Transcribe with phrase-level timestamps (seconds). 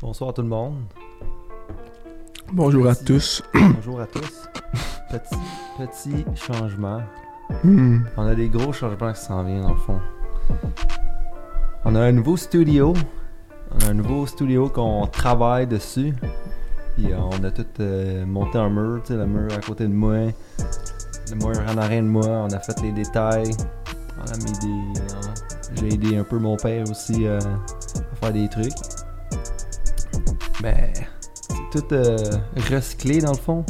[0.00, 0.76] Bonsoir tout le monde.
[2.52, 3.42] Bonjour à tous.
[3.54, 4.48] Bonjour à tous.
[5.10, 5.36] Petit,
[5.78, 7.00] petit changement.
[7.64, 8.00] Hmm.
[8.16, 10.00] On a des gros changements qui s'en viennent, dans le fond.
[11.84, 12.92] On a un nouveau studio.
[13.72, 16.12] On a un nouveau studio qu'on travaille dessus.
[16.94, 19.84] Puis euh, on a tout euh, monté un mur, tu sais, le mur à côté
[19.86, 20.14] de moi.
[21.30, 22.26] Le mur en arrière de moi.
[22.26, 23.50] On a fait les détails.
[24.18, 25.00] On a mis des.
[25.14, 28.72] on- J'ai aidé un peu mon père aussi euh, à faire des trucs.
[30.66, 30.90] Ben,
[31.32, 32.16] c'est tout euh,
[32.72, 33.64] recyclé dans le fond.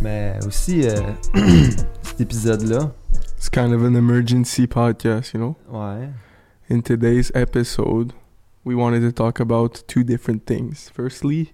[0.00, 0.96] Mais aussi, euh,
[2.02, 2.92] cet épisode-là,
[3.36, 5.56] It's kind of an emergency podcast, you know?
[5.70, 6.08] ouais.
[6.70, 8.14] In today's episode,
[8.64, 10.88] we wanted to talk about two different things.
[10.94, 11.52] Firstly,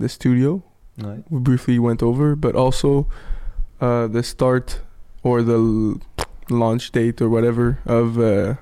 [0.00, 0.62] the studio,
[0.98, 1.22] Ouais.
[1.28, 3.06] we briefly went over, but also
[3.82, 4.80] uh, the start
[5.22, 6.00] or the l-
[6.48, 8.54] launch date or whatever of uh,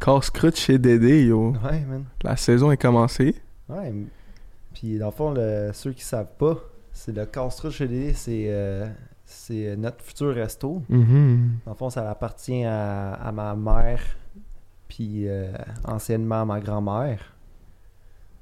[0.00, 1.52] Casse-croûte chez Dédé, yo.
[1.64, 2.04] Ouais, man.
[2.22, 3.34] La saison est commencée.
[3.68, 3.92] Ouais.
[4.74, 6.56] Puis dans le fond, le- ceux qui savent pas,
[6.92, 8.86] c'est le Castro chez Dédé, c'est euh,
[9.24, 10.82] c'est notre futur resto.
[10.88, 11.58] Mhm.
[11.66, 14.00] Dans le fond, ça appartient à, à ma mère,
[14.88, 15.52] puis euh,
[15.84, 17.34] anciennement à ma grand-mère.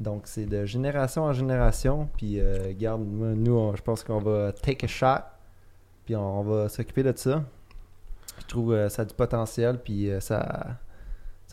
[0.00, 2.08] Donc c'est de génération en génération.
[2.16, 5.25] Puis euh, garde, nous, on- je pense qu'on va take a shot,
[6.04, 7.42] puis on, va s'occuper de ça.
[8.38, 10.78] Je trouve euh, ça a du potentiel, puis euh, ça,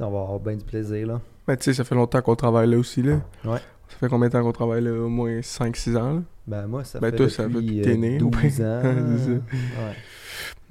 [0.04, 1.22] on va avoir bien du plaisir là.
[1.48, 3.20] Mais tu sais, ça fait longtemps qu'on travaille là aussi, là.
[3.44, 3.60] Ouais.
[3.88, 4.92] Ça fait combien de temps qu'on travaille là?
[4.92, 6.22] Au moins 5-6 ans, là?
[6.48, 8.48] Ben moi, ça Ben, fait toi, ça depuis fait que t'es euh, né, 12 ouais.
[8.66, 8.82] ans.
[9.26, 9.30] Ça.
[9.32, 9.96] ouais.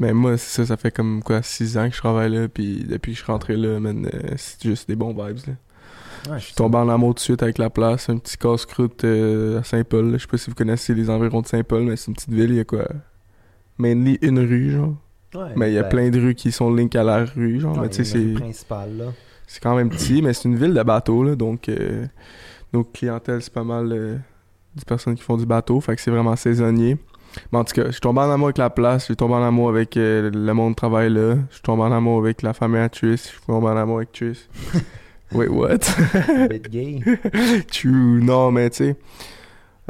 [0.00, 2.84] Mais moi, c'est ça, ça fait comme quoi 6 ans que je travaille là, puis
[2.84, 5.52] depuis que je suis rentré là, man, euh, c'est juste des bons vibes, là.
[6.30, 9.05] Ouais, Je suis tombé en amour tout de suite avec la place, un petit casse-croûte
[9.05, 10.12] euh, à Saint-Paul.
[10.14, 12.50] Je sais pas si vous connaissez les environs de Saint-Paul, mais c'est une petite ville,
[12.50, 12.86] il y a quoi?
[13.78, 14.95] Mainly une rue, genre.
[15.34, 17.60] Ouais, mais il y a ben, plein de rues qui sont link à la rue,
[17.60, 17.77] genre.
[17.77, 18.34] ouais, mais tu sais, c'est...
[18.34, 19.04] principale là.
[19.46, 22.06] C'est quand même petit, mais c'est une ville de bateaux, là, donc euh,
[22.72, 24.16] nos clientèles, c'est pas mal euh,
[24.74, 26.96] des personnes qui font du bateau, fait que c'est vraiment saisonnier.
[27.52, 29.34] Mais en tout cas, je suis tombé en amour avec la place, je suis tombé
[29.34, 32.42] en amour avec euh, le monde de travail là, je suis tombé en amour avec
[32.42, 34.48] la famille à Triss, je suis tombé en amour avec Triss.
[35.33, 35.78] Wait, what?
[36.48, 37.00] Bit gay.
[37.73, 38.96] True, non, mais tu sais,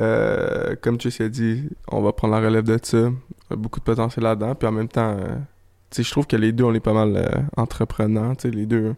[0.00, 3.04] euh, comme Triss a dit, on va prendre la relève de ça, Il
[3.50, 5.36] y a beaucoup de potentiel là-dedans, puis en même temps, euh,
[5.90, 8.94] tu je trouve que les deux, on est pas mal euh, entreprenants, tu les deux.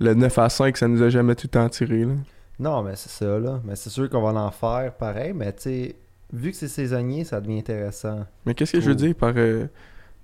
[0.00, 2.14] Le 9 à 5, ça nous a jamais tout le temps tiré, là.
[2.58, 3.60] Non, mais c'est ça, là.
[3.64, 5.94] Mais c'est sûr qu'on va en faire pareil, mais tu
[6.32, 8.20] vu que c'est saisonnier, ça devient intéressant.
[8.46, 9.66] Mais qu'est-ce que je veux dire par euh,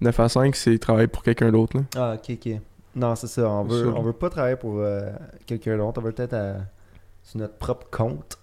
[0.01, 1.83] 9 à 5, c'est travailler pour quelqu'un d'autre, là?
[1.97, 2.61] Ah, ok, ok.
[2.95, 3.49] Non, c'est ça.
[3.51, 5.11] On veut, on veut pas travailler pour euh,
[5.45, 6.01] quelqu'un d'autre.
[6.01, 6.57] On veut peut-être à-
[7.23, 8.39] sur notre propre compte.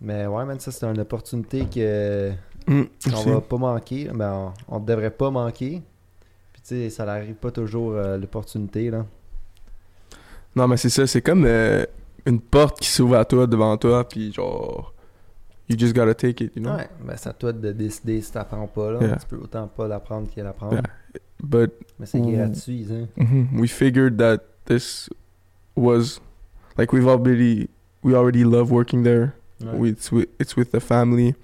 [0.00, 2.32] Mais ouais, man, ça, c'est une opportunité que
[2.68, 4.08] Hum, on va pas manquer.
[4.14, 5.82] Ben, on, on devrait pas manquer.
[6.52, 9.04] Puis, tu sais, ça n'arrive pas toujours euh, l'opportunité, là.
[10.54, 11.84] Non, mais c'est ça, c'est comme euh,
[12.26, 14.92] une porte qui s'ouvre à toi, devant toi, puis genre...
[15.68, 16.74] You just gotta take it, you know?
[16.74, 19.00] Ouais, ben, c'est à toi de décider si t'apprends pas, là.
[19.00, 19.16] Yeah.
[19.18, 20.74] Tu peux autant pas l'apprendre qu'à l'apprendre.
[20.74, 20.82] Yeah.
[21.42, 22.32] But Mais c'est Mm.
[22.34, 23.06] gratuit, hein.
[23.16, 25.08] mhm, we figured that this
[25.76, 26.20] was...
[26.76, 27.68] Like, we've already...
[28.02, 29.32] We already love working there.
[29.62, 29.76] Ouais.
[29.78, 31.34] We- it's with it's with the family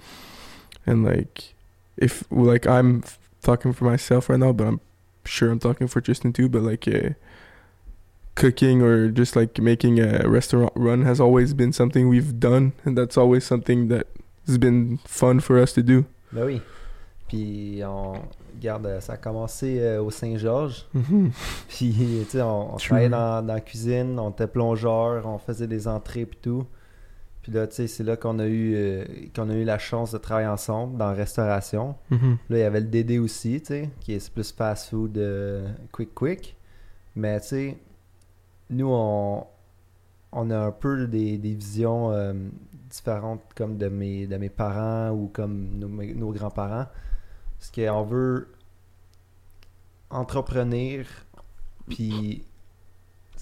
[0.87, 1.55] and like
[1.97, 3.03] if like i'm
[3.43, 4.81] talking for myself right now but i'm
[5.25, 7.11] sure i'm talking for tristan too but like uh,
[8.35, 12.97] cooking or just like making a restaurant run has always been something we've done and
[12.97, 14.07] that's always something that
[14.47, 16.61] has been fun for us to do Ben oui.
[17.29, 18.15] Puis, on.
[18.55, 20.87] Regarde, ça a commencé euh, au Saint-Georges.
[20.95, 21.31] mm-hmm.
[21.69, 21.93] Puis,
[22.25, 25.87] tu sais, on, on travaillait dans, dans la cuisine, on était plongeur, on faisait des
[25.89, 26.65] entrées et tout.
[27.47, 30.11] Puis là, tu sais, c'est là qu'on a eu euh, qu'on a eu la chance
[30.11, 31.95] de travailler ensemble dans la restauration.
[32.11, 32.37] Mm-hmm.
[32.51, 35.73] Là, il y avait le DD aussi, tu sais, qui est plus fast food euh,
[35.93, 36.57] quick quick.
[37.15, 37.79] Mais tu sais,
[38.71, 39.47] nous, on,
[40.33, 42.33] on a un peu des, des visions euh,
[42.91, 46.87] différentes comme de mes, de mes parents ou comme nos, grands-parents.
[47.61, 48.49] Parce qu'on veut
[50.11, 51.05] entrepreneur,
[51.89, 52.45] puis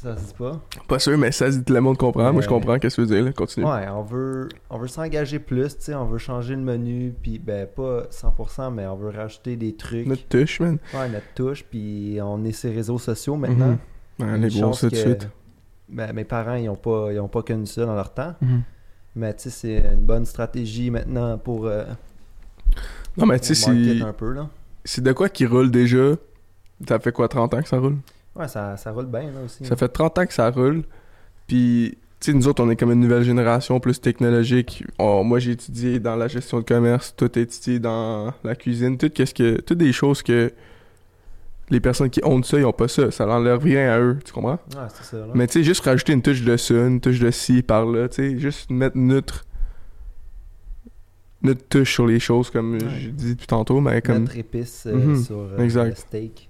[0.05, 0.61] ça se dit pas.
[0.87, 3.09] pas sûr mais ça dit tout le monde comprend moi je comprends qu'est-ce que tu
[3.09, 3.33] veux dire là.
[3.33, 7.15] continue Ouais, on veut, on veut s'engager plus, tu sais, on veut changer le menu,
[7.23, 10.07] puis ben pas 100%, mais on veut rajouter des trucs.
[10.07, 13.79] notre touche man Ouais, notre touche, puis on est sur les réseaux sociaux maintenant.
[14.19, 14.31] Mhm.
[14.31, 15.29] Ouais, les gros chance ça tout de suite
[15.89, 18.35] Ben, mes parents, ils ont pas, ils ont pas connu ça dans leur temps.
[18.41, 18.63] Mhm.
[19.17, 21.85] Mais tu sais, c'est une bonne stratégie maintenant pour, euh,
[23.17, 24.01] non mais tu sais c'est
[24.85, 26.15] c'est de quoi qui roule déjà
[26.89, 27.97] ça fait quoi 30 ans que ça roule?
[28.37, 29.65] Ouais, ça, ça roule bien, là, aussi.
[29.65, 30.83] Ça fait 30 ans que ça roule.
[31.47, 34.83] Puis, tu sais, nous autres, on est comme une nouvelle génération plus technologique.
[34.99, 37.15] On- moi, j'ai étudié dans la gestion de commerce.
[37.17, 38.97] Toi, t'as étudié dans la cuisine.
[38.99, 40.53] Tout, qu'est-ce que, toutes des choses que
[41.71, 43.11] les personnes qui ont ça, ils ont pas ça.
[43.11, 44.59] Ça n'enlève rien à eux, tu comprends?
[44.75, 45.17] Ouais, c'est ça.
[45.19, 45.33] Là.
[45.35, 48.09] Mais tu sais, juste rajouter une touche de ça, une touche de ci par là,
[48.09, 49.45] tu sais, juste mettre notre
[51.43, 52.79] notre touche sur les choses, comme Ouais.
[52.99, 54.21] j'ai dit depuis tantôt, mais comme.
[54.21, 56.49] Notre épice euh, Mhm, sur euh, le steak.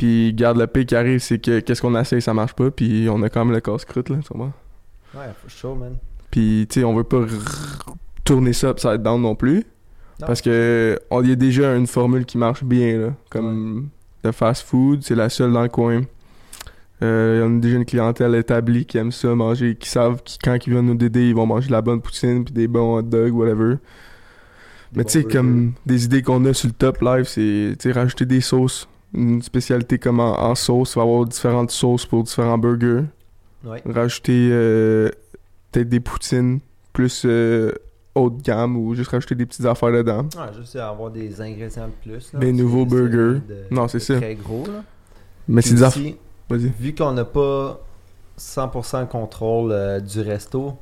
[0.00, 3.06] Puis, garde le pire qui arrive, c'est que qu'est-ce qu'on essaye, ça marche pas, puis
[3.10, 4.54] on a quand même le casse-croûte, là, tu comprends?
[5.14, 5.98] Ouais, for sure, man.
[6.30, 7.26] Puis, tu sais, on veut pas
[8.24, 9.56] tourner ça upside down non plus.
[10.18, 10.26] Non.
[10.26, 13.14] Parce que on y a déjà une formule qui marche bien, là.
[13.28, 13.90] Comme
[14.24, 16.00] le fast food, c'est la seule dans le coin.
[17.02, 20.56] Euh, on a déjà une clientèle établie qui aime ça, manger, qui savent que quand
[20.66, 23.02] ils viennent nous aider, ils vont manger de la bonne poutine, puis des bons hot
[23.02, 23.74] dogs, whatever.
[24.94, 28.40] Mais tu sais, comme des idées qu'on a sur le top live, c'est rajouter des
[28.40, 28.88] sauces.
[29.14, 33.04] Une spécialité comme en, en sauce, il va y avoir différentes sauces pour différents burgers.
[33.64, 33.82] Ouais.
[33.84, 35.10] Rajouter euh,
[35.72, 36.60] peut-être des poutines
[36.92, 37.72] plus euh,
[38.14, 40.22] haut de gamme ou juste rajouter des petites affaires dedans.
[40.36, 42.32] Ouais, juste avoir des ingrédients de plus.
[42.32, 43.40] Là, Des nouveaux burgers.
[43.46, 44.16] de- Non, c'est ça.
[44.16, 44.82] Très gros, là.
[45.48, 46.12] Mais c'est des affaires.
[46.50, 47.80] vu qu'on n'a pas
[48.38, 50.76] 100% contrôle euh, du resto,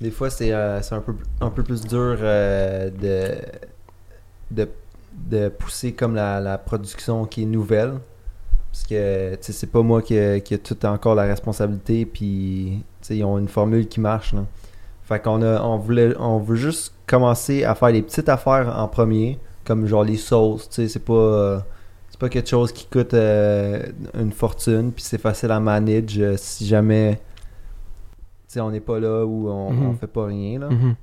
[0.00, 3.34] des fois c'est euh, c'est un, peu, un peu plus dur euh, de,
[4.50, 4.68] de,
[5.28, 7.94] de pousser comme la, la production qui est nouvelle.
[8.72, 10.14] Parce que tu sais, c'est pas moi qui
[10.44, 14.32] qui a tout encore la responsabilité, puis tu sais, ils ont une formule qui marche.
[14.32, 14.44] Là.
[15.04, 18.86] Fait qu'on a, on, voulait, on veut juste commencer à faire des petites affaires en
[18.86, 20.68] premier, comme genre les sauces.
[20.68, 21.12] Tu sais, c'est pas.
[21.14, 21.58] euh,
[22.10, 23.82] c'est pas quelque chose qui coûte euh,
[24.18, 27.20] une fortune, puis c'est facile à manage euh, si jamais
[28.48, 30.58] tu sais, on n'est pas là ou on, on fait pas rien.
[30.60, 30.70] Là.
[30.70, 30.94] Mhm.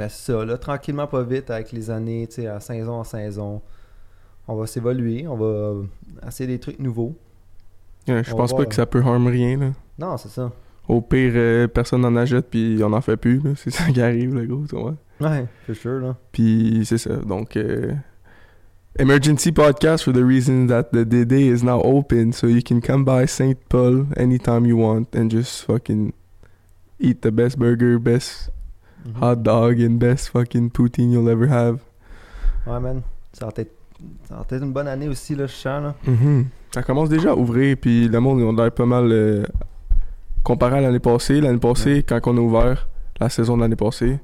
[0.00, 3.04] Mais c'est ça, là, tranquillement, pas vite, avec les années, tu sais, à saison en
[3.04, 3.60] saison,
[4.48, 5.74] on va s'évoluer, on va
[6.26, 7.14] essayer des trucs nouveaux.
[8.08, 8.68] Ouais, je On pense pas voir.
[8.70, 9.58] que ça peut harm rien.
[9.58, 9.72] Là.
[9.98, 10.50] Non, c'est ça.
[10.88, 13.40] Au pire, euh, personne n'en achète puis on en fait plus.
[13.42, 13.50] là.
[13.56, 14.94] C'est ça qui arrive, le gros, tu vois.
[15.20, 16.16] Ouais, c'est sûr, là.
[16.32, 17.16] Puis c'est ça.
[17.16, 17.92] Donc, euh,
[18.98, 23.04] emergency podcast for the reason that the DD is now open, so you can come
[23.04, 23.58] by St.
[23.68, 26.14] Paul anytime you want and just fucking
[26.98, 28.48] eat the best burger, best
[29.04, 29.22] Mhm.
[29.22, 31.78] hot dog, and best fucking poutine you'll ever have.
[32.66, 33.02] Ouais, man.
[33.32, 35.94] Ça va être une bonne année aussi, là, je sens, là.
[36.06, 36.46] Mhm.
[36.74, 39.44] Ça commence déjà à ouvrir, puis le monde, ont l'air pas mal euh,
[40.42, 41.40] comparé à l'année passée.
[41.40, 42.88] L'année passée, quand on a ouvert
[43.20, 44.18] la saison de l'année passée,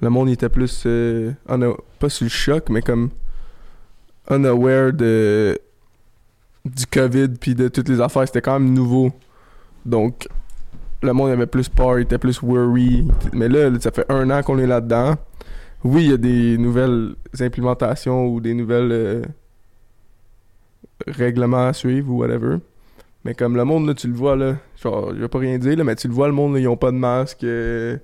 [0.00, 3.10] le monde était plus, euh, una- pas sur le choc, mais comme
[4.30, 5.58] unaware de
[6.64, 8.26] du COVID puis de toutes les affaires.
[8.26, 9.12] C'était quand même nouveau.
[9.84, 10.26] Donc,
[11.04, 13.06] le monde avait plus peur, il était plus worry.
[13.32, 15.14] Mais là, ça fait un an qu'on est là-dedans.
[15.84, 19.22] Oui, il y a des nouvelles implémentations ou des nouvelles euh,
[21.06, 22.56] règlements à suivre ou whatever.
[23.24, 25.76] Mais comme le monde, là, tu le vois, là, genre, je vais pas rien dire,
[25.76, 27.42] là, mais tu le vois, le monde, là, ils ont pas de masque.
[27.44, 27.96] euh,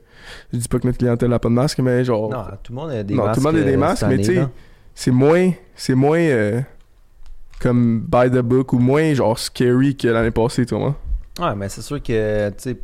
[0.53, 2.77] je dis pas que notre clientèle a pas de masque, mais genre, Non, tout le
[2.77, 3.37] monde a des Non, tout masques.
[3.39, 4.47] le monde a des euh, masques, mais tu sais,
[4.95, 6.61] c'est moins, c'est moins euh,
[7.61, 10.97] comme by the book ou moins genre scary que l'année passée, tu vois.
[11.39, 12.79] Ouais, mais c'est sûr que, tu sais,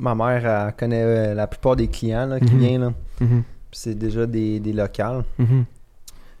[0.00, 2.58] ma mère, elle connaît euh, la plupart des clients, là, qui Mhm.
[2.58, 2.92] viennent, là.
[3.20, 5.24] Mhm, Puis c'est déjà des, des locales.
[5.38, 5.64] mhm.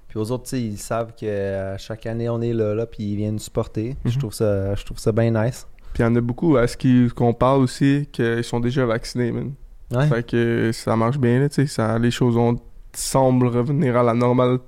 [0.08, 3.16] Puis aux autres, ils savent que euh, chaque année, on est là, là, puis ils
[3.16, 3.94] viennent nous supporter.
[4.04, 5.66] Je trouve ça, je trouve ça bien nice.
[5.92, 8.84] Puis il y en a beaucoup à ce qui- qu'on parle aussi qu'ils sont déjà
[8.86, 9.52] vaccinés, man.
[9.92, 10.06] Ouais.
[10.08, 12.56] Fait que ça marche bien, là, ça- Les choses ont,
[12.92, 14.58] semblent revenir à la normale.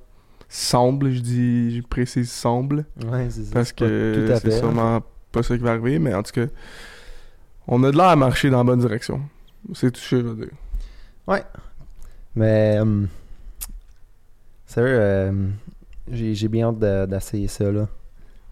[0.49, 2.85] Semble, je dis, je précise semble.
[3.11, 3.51] Ouais, c'est ça.
[3.55, 4.59] Parce que tout à c'est fait, hein.
[4.59, 5.01] sûrement
[5.33, 6.47] pas ça qui va arriver, mais en tout cas,
[7.69, 9.21] on a de l'air à marcher dans la bonne direction.
[9.75, 11.39] C'est tout ce que je veux dire.
[12.35, 13.07] Mais, euh,
[14.67, 15.49] sérieux, euh,
[16.11, 17.87] j'ai j'ai bien hâte de- d'essayer ça, là.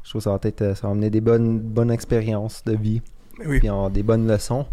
[0.02, 2.76] Je trouve que ça va être, euh, ça va amener des bonnes, bonnes expériences de
[2.76, 3.02] vie.
[3.46, 4.66] Oui, Puis on- des bonnes leçons.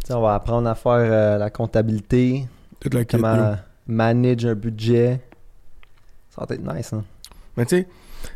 [0.00, 2.46] Tu sais, on va apprendre à faire euh, la comptabilité,
[2.78, 3.58] toute la kit, comment là.
[3.86, 5.20] manager un budget.
[6.30, 7.04] Ça va être nice, hein.
[7.56, 7.88] Mais tu sais,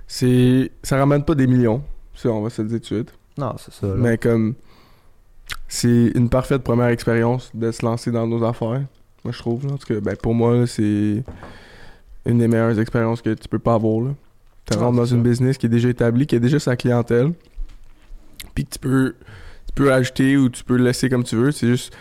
[0.06, 1.82] c'est ça ramène pas des millions,
[2.14, 3.12] ça on va se le dire tout de suite.
[3.38, 3.94] Non, c'est ça, là.
[3.96, 4.54] Mais comme
[5.68, 8.82] c'est une parfaite première expérience de se lancer dans nos affaires.
[9.24, 9.72] Moi je trouve là.
[9.74, 11.22] en tout cas, ben pour moi c'est
[12.26, 14.10] une des meilleures expériences que tu peux pas avoir là.
[14.66, 15.28] Tu Ah, rentres dans c'est une ça.
[15.30, 17.32] business qui est déjà établie, qui a déjà sa clientèle.
[18.54, 19.14] Puis que tu peux
[19.66, 21.94] tu peux ajouter ou tu peux laisser comme tu veux, c'est juste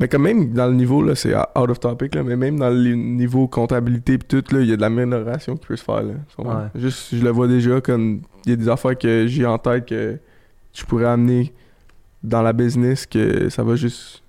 [0.00, 2.70] mais quand même dans le niveau là, c'est out of topic là, mais même dans
[2.70, 6.12] le niveau comptabilité pis tout il y a de l'amélioration qui peut se faire là.
[6.38, 6.66] Ouais.
[6.76, 9.86] Juste je le vois déjà comme il y a des affaires que j'ai en tête
[9.86, 10.18] que
[10.74, 11.52] je pourrais amener
[12.22, 14.22] dans la business que ça va juste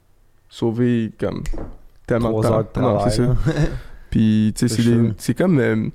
[0.50, 1.44] sauver comme
[2.08, 2.54] tellement de temps.
[2.54, 3.36] heures de Non, c'est ça.
[4.10, 4.82] Puis, tu sais,
[5.18, 5.60] C'est comme.
[5.60, 5.88] euh,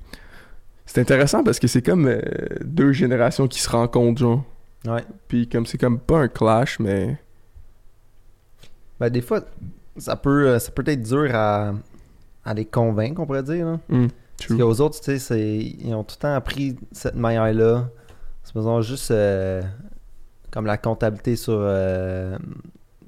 [0.85, 2.21] c'est intéressant parce que c'est comme euh,
[2.63, 4.43] deux générations qui se rencontrent, genre.
[4.87, 5.03] ouais.
[5.27, 7.17] Puis, comme c'est comme pas un clash, mais.
[8.99, 9.41] Ben, des fois,
[9.97, 11.73] ça peut, euh, ça peut être dur à,
[12.45, 13.65] à les convaincre, on pourrait dire.
[13.65, 13.79] là.
[13.89, 14.07] Hmm.
[14.37, 17.89] Parce qu'aux autres, tu sais, ils ont tout le temps appris cette manière-là.
[18.43, 19.61] C'est faisant juste euh,
[20.55, 21.53] comme la comptabilité sur.
[21.59, 22.35] euh,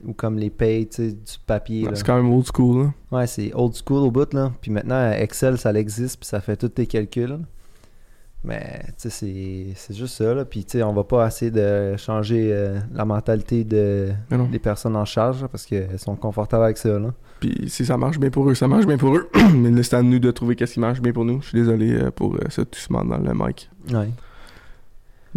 [0.05, 1.87] ou comme les payes, tu sais, du papier.
[1.95, 2.93] C'est quand même old school, là.
[3.17, 4.51] Ouais, c'est old school au bout, là.
[4.61, 7.39] Puis maintenant, Excel, ça existe, puis ça fait tous tes calculs.
[8.43, 10.45] Mais, tu sais, c'est- c'est juste ça, là.
[10.45, 14.59] Puis, tu sais, on va pas essayer de changer euh, la mentalité de, Mais des
[14.59, 17.11] personnes en charge, là, parce qu'elles sont confortables avec ça, là.
[17.39, 19.27] Puis si ça marche bien pour eux, ça marche bien pour eux.
[19.55, 21.41] Mais là, c'est à nous de trouver qu'est-ce qui marche bien pour nous.
[21.41, 23.69] Je suis désolé euh, pour euh, ce toussement dans le mic.
[23.91, 24.09] Ouais.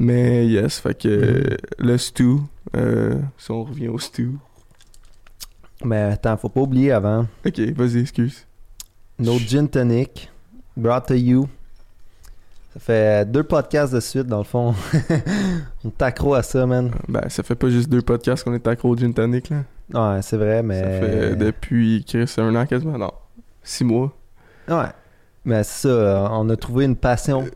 [0.03, 1.87] Mais yes, fait que euh, Mhm.
[1.87, 2.37] le stew,
[2.75, 4.31] euh, si on revient au stew.
[5.85, 7.27] Mais attends, faut pas oublier avant.
[7.47, 8.47] Ok, vas-y, excuse.
[9.19, 10.31] Nos gin tonic,
[10.75, 11.49] brought to you.
[12.73, 14.75] Ça fait deux podcasts de suite, dans le fond.
[15.85, 16.91] On est accro à ça, man.
[17.09, 19.65] Ben, ça fait pas juste deux podcasts qu'on est accro au gin tonic, là.
[19.93, 20.81] Ouais, c'est vrai, mais...
[20.81, 22.97] Ça fait depuis, Chris, un an quasiment.
[22.97, 23.13] Non,
[23.63, 24.17] six mois.
[24.69, 24.87] Ouais.
[25.45, 27.47] Mais c'est ça, on a trouvé une passion,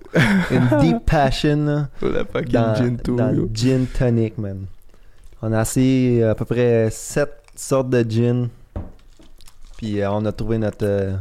[0.50, 1.88] une deep passion, là.
[2.00, 3.42] La fucking dans, gin dans yo.
[3.42, 4.66] le gin tonic, man.
[5.42, 8.48] On a essayé euh, à peu près sept sortes de gin.
[9.76, 11.14] Puis euh, on a trouvé notre euh,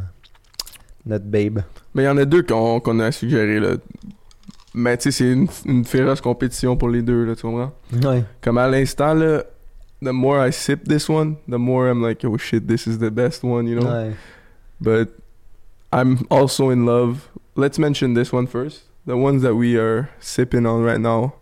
[1.04, 1.60] notre babe.
[1.94, 3.74] Mais il y en a deux qu'on a suggéré, là.
[4.72, 7.72] Mais tu sais, c'est une, une féroce compétition pour les deux, là, tu comprends?
[8.02, 8.24] Ouais.
[8.40, 9.44] Comme à l'instant, là,
[10.02, 13.10] the more I sip this one, the more I'm like, oh shit, this is the
[13.10, 13.88] best one, you know?
[13.88, 14.12] Ouais.
[14.80, 15.10] But
[15.94, 17.28] I'm also in love.
[17.54, 18.82] Let's mention this one first.
[19.06, 21.34] The ones that we are sipping on right now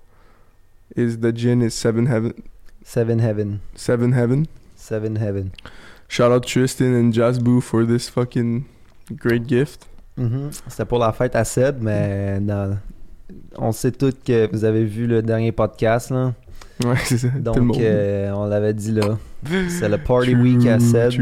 [0.96, 2.34] is the gin is Seven Heaven.
[2.84, 3.60] Seven Heaven.
[3.74, 4.46] Seven Heaven.
[4.76, 5.52] Seven Heaven.
[6.08, 8.64] Shout out Tristan and Jazboo for this fucking
[9.16, 9.86] great gift.
[10.18, 10.50] Mhm.
[10.68, 12.76] C'était pour la fête à Seb, mais dans-
[13.56, 16.34] on sait tous que vous avez vu le dernier podcast, là.
[16.84, 17.28] Ouais, c'est ça.
[17.28, 19.16] Donc, euh, on l'avait dit là.
[19.68, 21.12] C'est le party True, week à Seb.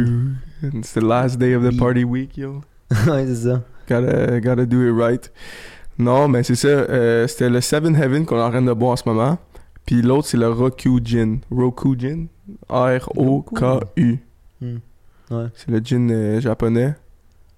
[0.75, 2.63] It's the last day of the party week, yo.
[3.09, 3.63] ouais, c'est ça.
[3.89, 5.33] Gotta, gotta do it right.
[5.99, 6.69] Non, mais c'est ça.
[6.69, 9.39] euh, C'était le Seven Heaven qu'on est en train de boire en ce moment.
[9.87, 11.41] Puis l'autre, c'est le Roku Gin.
[11.51, 12.29] Roku Gin?
[12.69, 14.19] R-O-K-U.
[14.61, 14.77] Hmm.
[15.31, 15.47] Ouais.
[15.55, 16.95] C'est le gin euh, japonais.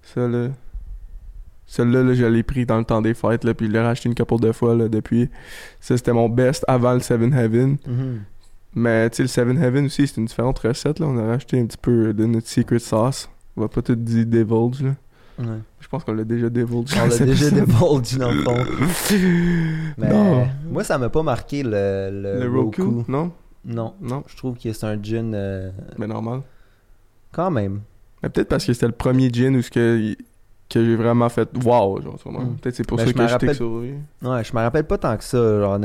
[0.01, 0.49] Ça, là.
[1.65, 4.07] Celui-là, là, je l'ai pris dans le temps des fêtes, là, puis je l'ai racheté
[4.09, 5.29] une couple de fois, là, depuis.
[5.79, 7.77] Ça, c'était mon best avant le Seven Heaven.
[7.87, 8.21] Mhm.
[8.75, 11.07] Mais, tu sais, le Seven Heaven aussi, c'est une différente recette, là.
[11.07, 13.29] On a racheté un petit peu de notre secret sauce.
[13.55, 14.91] On va pas tout dire divulge, là.
[15.39, 15.45] Ouais.
[15.79, 16.91] Je pense qu'on l'a déjà divulge.
[17.01, 18.57] On l'a déjà divulge dans le fond.
[19.97, 20.47] Mais Non.
[20.69, 22.81] moi, ça m'a pas marqué le, le, Le Roku.
[22.83, 23.31] Roku, non?
[23.65, 23.93] Non.
[24.01, 26.41] Non, Je trouve que c'est un gin euh, mais normal.
[27.31, 27.81] quand même.
[28.21, 30.15] Mais peut-être parce que c'était le premier gin où ce que,
[30.69, 32.19] que j'ai vraiment fait wow, genre?
[32.25, 32.55] Mm.
[32.61, 33.93] Peut-être c'est pour Ben, ça que je t'ai lui.
[34.21, 35.37] Ouais, je me rappelle pas tant que ça.
[35.61, 35.79] Genre,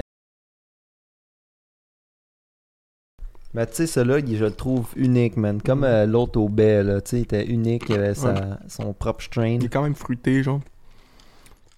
[3.55, 5.61] mais tu sais, celui-là, il- je le trouve unique, man.
[5.63, 7.01] Comme euh, l'autre au baie, là.
[7.01, 9.47] Tu sais, il était unique, il avait sa- son propre strain.
[9.61, 10.61] Il est quand même fruité, genre.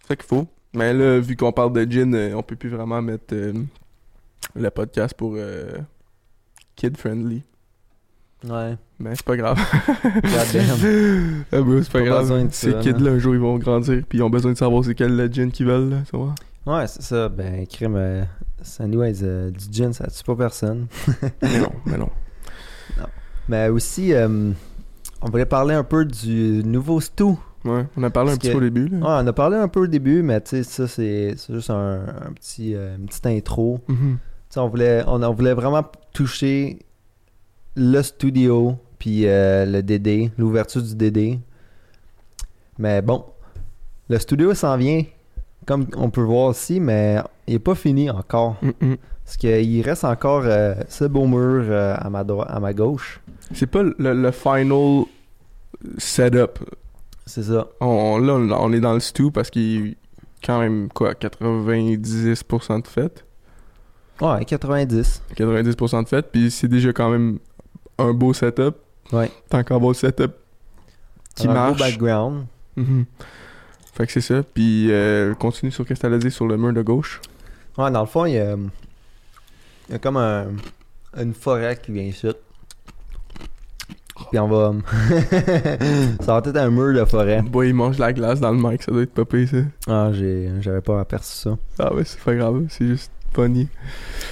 [0.02, 0.46] C'est ça qu'il faut.
[0.74, 3.52] Mais là, vu qu'on parle de gin, euh, on peut plus vraiment mettre euh,
[4.54, 5.78] le podcast pour euh,
[6.76, 7.42] kid-friendly.
[8.48, 8.76] Ouais.
[8.98, 9.58] Mais c'est pas grave.
[11.52, 12.48] Ah, bro, c'est pas, Pas grave.
[12.52, 15.16] Ces kids-là, un jour, ils vont grandir, puis ils ont besoin de savoir c'est quel
[15.16, 16.34] le gin qu'ils veulent, là, tu vois.
[16.66, 17.28] Ouais, c'est ça.
[17.28, 18.26] Ben, crime.
[18.78, 20.86] Anyways, euh, du gin, ça tue pas personne.
[21.42, 22.10] mais non, mais non.
[23.48, 24.52] Mais aussi, euh,
[25.22, 27.36] on voulait parler un peu du nouveau stew.
[27.64, 28.96] Ouais, on a parlé un petit peu au début, là.
[28.98, 32.04] Ouais, on a parlé un peu au début, mais tu sais, ça, c'est juste un,
[32.28, 33.80] un petit, euh, une petite intro.
[33.88, 34.18] Mhm.
[34.18, 36.78] Tu sais, on voulait, on, on voulait vraiment toucher
[37.76, 41.38] le studio, puis euh, le DD, l'ouverture du DD.
[42.78, 43.24] Mais bon,
[44.08, 45.02] le studio s'en vient,
[45.70, 48.56] comme on peut voir aussi, mais il est pas fini encore.
[48.60, 48.96] Mhm.
[49.24, 53.20] Parce qu'il reste encore euh, ce beau mur euh, à, ma à ma gauche.
[53.52, 55.04] C'est pas le, le final
[55.96, 56.58] setup.
[57.24, 57.68] C'est ça.
[57.80, 59.96] On, là, on, est dans le stew parce qu'il est
[60.44, 63.24] quand même, quoi, 90% de fait.
[64.20, 65.22] Ouais, 90.
[65.36, 67.38] 90% de fait, puis c'est déjà quand même
[67.98, 68.74] un beau setup.
[69.12, 69.30] Ouais.
[69.48, 70.32] Tant qu'un beau setup
[71.36, 71.78] qui Un beau marche.
[71.78, 72.46] background.
[72.76, 73.04] Mhm.
[73.94, 74.42] Fait que c'est ça.
[74.54, 77.20] Puis euh, continue sur ce que tu allais dire sur le mur de gauche.
[77.78, 78.56] Ouais, dans le fond, il y a,
[79.88, 80.46] il y a comme un,
[81.18, 82.28] une forêt qui vient ici.
[84.30, 84.74] Puis on va.
[86.20, 87.40] ça va être un mur de forêt.
[87.42, 89.56] Boy, il mange la glace dans le mic, ça doit être pire, ça.
[89.88, 91.56] Ah, j'ai, j'avais pas aperçu ça.
[91.78, 93.66] Ah ouais, c'est pas grave, c'est juste funny.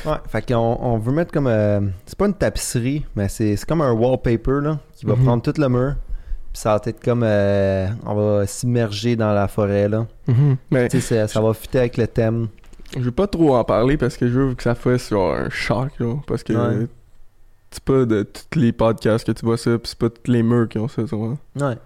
[0.04, 1.46] Ouais, fait qu'on on veut mettre comme.
[1.46, 5.24] euh, c'est pas une tapisserie, mais c'est, c'est comme un wallpaper là, qui va Mhm.
[5.24, 5.94] prendre tout le mur.
[6.58, 7.22] Puis ça va être comme.
[7.22, 10.08] euh, on va s'immerger dans la forêt là.
[10.72, 12.48] Mais Tu sais, c'est- ça va fitter avec le thème.
[12.96, 15.50] je veux pas trop en parler parce que je veux que ça fasse genre un
[15.50, 16.86] choc, là, parce que Ouais.
[17.70, 20.42] c'est pas de tous les podcasts que tu vois ça, pis c'est pas tous les
[20.42, 21.36] murs qui ont ça, tu vois.
[21.60, 21.76] Ouais.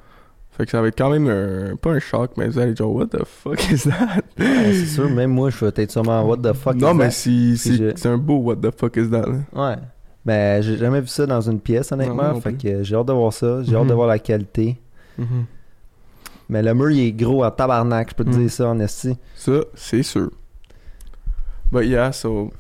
[0.57, 2.89] Fait que ça va être quand même un, pas un choc, mais vous allez dire,
[2.91, 4.23] what the fuck is that?
[4.39, 6.77] Ouais, c'est sûr, même moi, je vais être sûrement what the fuck.
[6.77, 7.11] non, is mais that?
[7.11, 9.37] c'est, c'est, je- c'est un beau what the fuck is that, là?
[9.53, 9.77] Ouais.
[10.25, 12.33] Ben, j'ai jamais vu ça dans une pièce, honnêtement.
[12.35, 12.59] non fait plus.
[12.71, 13.63] que j'ai hâte de voir ça.
[13.65, 13.95] J'ai hâte de Mhm.
[13.97, 14.79] voir la qualité.
[16.49, 18.39] Mais le mur, il est gros en tabarnak, je peux te Mhm.
[18.41, 19.17] dire ça en esti.
[19.35, 20.31] Ça, c'est sûr.
[21.71, 22.53] But yeah, so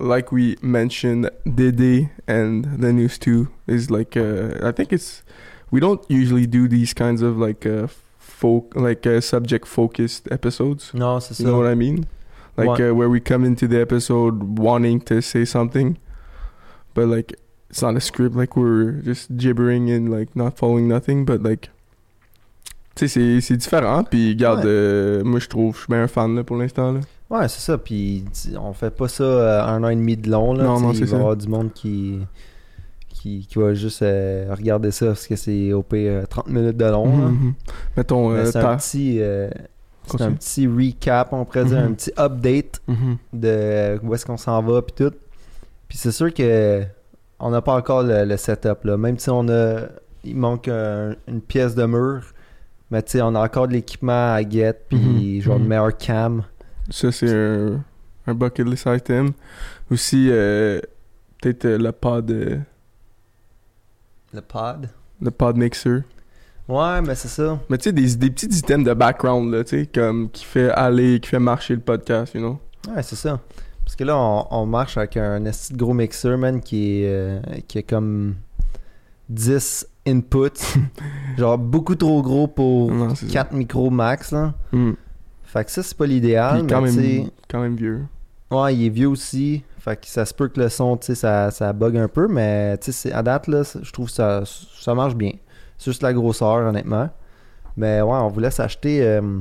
[0.00, 5.22] like we mentioned, Dede and the news too is like uh, I think it's
[5.70, 7.86] we don't usually do these kinds of like uh,
[8.18, 10.90] folk like uh, subject focused episodes.
[10.94, 12.04] Non, c'est You know what I mean?
[12.58, 15.96] Like uh, where we come into the episode wanting to say something,
[16.94, 17.36] but like
[17.70, 18.34] it's not a script.
[18.36, 21.24] Like we're just gibbering and like not following nothing.
[21.24, 21.70] But like,
[22.94, 24.04] tu sais, c'est différent.
[24.04, 24.66] Puis regarde, Ouais.
[24.66, 27.00] euh, moi je trouve, je suis bien un fan là pour l'instant là.
[27.30, 27.78] Ouais, c'est ça.
[27.78, 28.24] Puis
[28.60, 30.52] on fait pas ça euh, un an et demi de long.
[30.52, 32.18] Là, Non, non, il va y avoir du monde qui,
[33.08, 36.76] qui, qui va juste euh, regarder ça parce que c'est au pire euh, 30 minutes
[36.76, 37.06] de long.
[37.06, 37.28] là.
[37.28, 37.54] Mhm.
[37.96, 39.16] Mettons, euh, c'est un petit.
[39.22, 39.48] euh,
[40.04, 41.86] c'est un petit recap, on pourrait dire, Mhm.
[41.86, 43.16] un petit update Mhm.
[43.32, 45.14] de où est-ce qu'on s'en va puis tout.
[45.92, 46.82] Puis c'est sûr que
[47.38, 48.96] on n'a pas encore le, le setup là.
[48.96, 49.80] Même si on a
[50.24, 52.22] il manque un- une pièce de mur,
[52.90, 55.40] mais tu sais on a encore de l'équipement à get puis Mhm.
[55.42, 55.68] genre de Mhm.
[55.68, 56.44] meilleur cam.
[56.88, 57.84] Ça c'est un,
[58.26, 59.32] un bucket list item.
[59.90, 60.80] Aussi, euh,
[61.42, 62.56] peut-être euh, le pod, euh,
[64.32, 64.88] Le pod?
[65.20, 66.04] le pod mixer.
[66.68, 67.58] Ouais, mais c'est ça.
[67.68, 70.70] Mais tu sais, des, des petits items de background, là, tu sais, comme qui fait
[70.70, 72.58] aller, qui fait marcher le podcast, you know?
[72.88, 73.38] Ouais, c'est ça.
[73.84, 77.40] Parce que là, on, on marche avec un esti gros mixer, man, qui est, euh,
[77.68, 78.36] qui est comme
[79.28, 80.78] 10 inputs.
[81.38, 83.32] genre beaucoup trop gros pour Non, c'est ça.
[83.32, 84.54] 4 micros max, là.
[84.72, 84.92] Hmm.
[85.44, 88.02] Fait que ça, c'est pas l'idéal, quand mais quand même vieux.
[88.50, 89.62] Ouais, il est vieux aussi.
[89.78, 92.28] Fait que ça se peut que le son, tu sais, ça, ça bug un peu,
[92.28, 95.32] mais tu sais, à date, là, je trouve que ça, ça marche bien.
[95.76, 97.10] C'est juste la grosseur, honnêtement.
[97.76, 99.40] Mais ouais, on voulait s'acheter euh,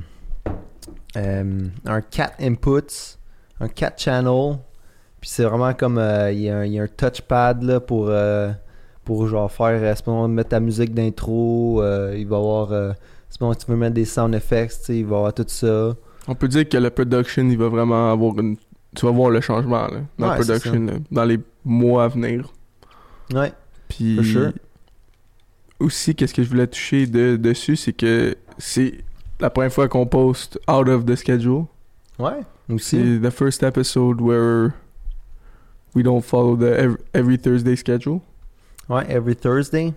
[1.17, 3.17] euh, un 4 inputs,
[3.61, 4.57] un 4 channel.
[5.21, 7.79] Puis c'est vraiment comme, euh, il y, a un- il y a un touchpad, là,
[7.79, 8.51] pour, euh,
[9.05, 11.81] pour genre faire, euh, c'est pour mettre ta musique d'intro.
[11.81, 12.91] euh, il va y avoir, euh,
[13.39, 15.93] bon, tu veux mettre des sound effects, il va y avoir tout ça.
[16.27, 18.57] On peut dire que le production, il va vraiment avoir une.
[18.95, 22.07] Tu vas voir le changement, là, dans Ouais, c'est production, là, dans les mois à
[22.09, 22.51] venir.
[23.33, 23.51] Ouais.
[23.87, 24.15] Puis.
[24.17, 24.51] For sure.
[25.79, 28.99] Aussi, qu'est-ce que je voulais toucher de, dessus, c'est que c'est
[29.39, 31.63] la première fois qu'on poste out of the schedule.
[32.19, 32.41] Ouais,
[32.73, 33.19] aussi.
[33.21, 34.71] C'est the first episode where
[35.95, 38.19] we don't follow the every, every Thursday schedule?
[38.89, 39.93] Ouais, every Thursday.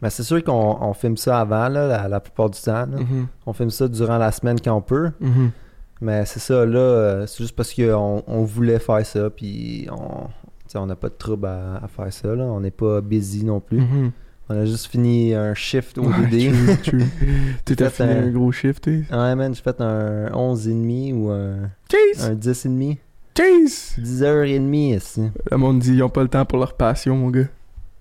[0.00, 2.72] Mais c'est sûr qu'on on filme ça avant, là, la, la plupart du temps.
[2.86, 2.98] là.
[2.98, 3.26] Mhm.
[3.46, 5.10] On filme ça durant la semaine quand on peut.
[5.20, 5.50] Mhm.
[6.00, 9.88] Mais c'est ça, là, euh, c'est juste parce qu'on on voulait faire ça, puis
[10.74, 12.42] on n'a pas de trouble à, à faire ça, là.
[12.44, 13.80] On n'est pas busy non plus.
[13.80, 14.10] Mhm.
[14.54, 16.52] On a juste fini un shift au DD.
[17.64, 21.70] Tu t'as fini un- gros shift, tu ouais, man, j'ai fait un 11,5 ou un,
[21.90, 22.28] Chase!
[22.30, 22.98] un 10,5.
[23.36, 23.94] Chase!
[23.98, 25.22] 10h30 ici.
[25.50, 27.46] Le monde dit ils ont pas le temps pour leur passion, mon gars.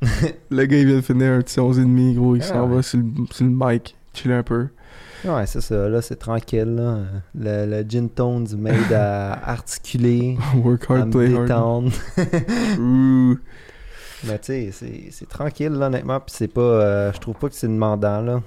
[0.50, 2.36] le gars, il vient de finir un petit 11,5, gros.
[2.36, 2.76] Il Ah s'en ouais.
[2.78, 4.68] va sur le, sur le mic, chiller un peu.
[5.24, 6.98] Ouais, c'est ça, là, c'est tranquille, là.
[7.36, 10.36] Le, le gin tones made à articuler.
[10.64, 11.44] Work à hard, me play hard.
[11.46, 11.92] détendre.
[12.80, 13.38] Ouh.
[14.28, 16.20] Mais tu sais, c'est- tranquille, là, honnêtement.
[16.20, 16.62] Puis c'est pas.
[16.62, 18.42] euh, je trouve pas que c'est demandant, là.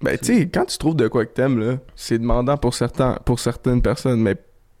[0.00, 3.18] Ben, tu sais, quand tu trouves de quoi que t'aimes, là, c'est demandant pour, certains,
[3.24, 4.36] pour certaines personnes, mais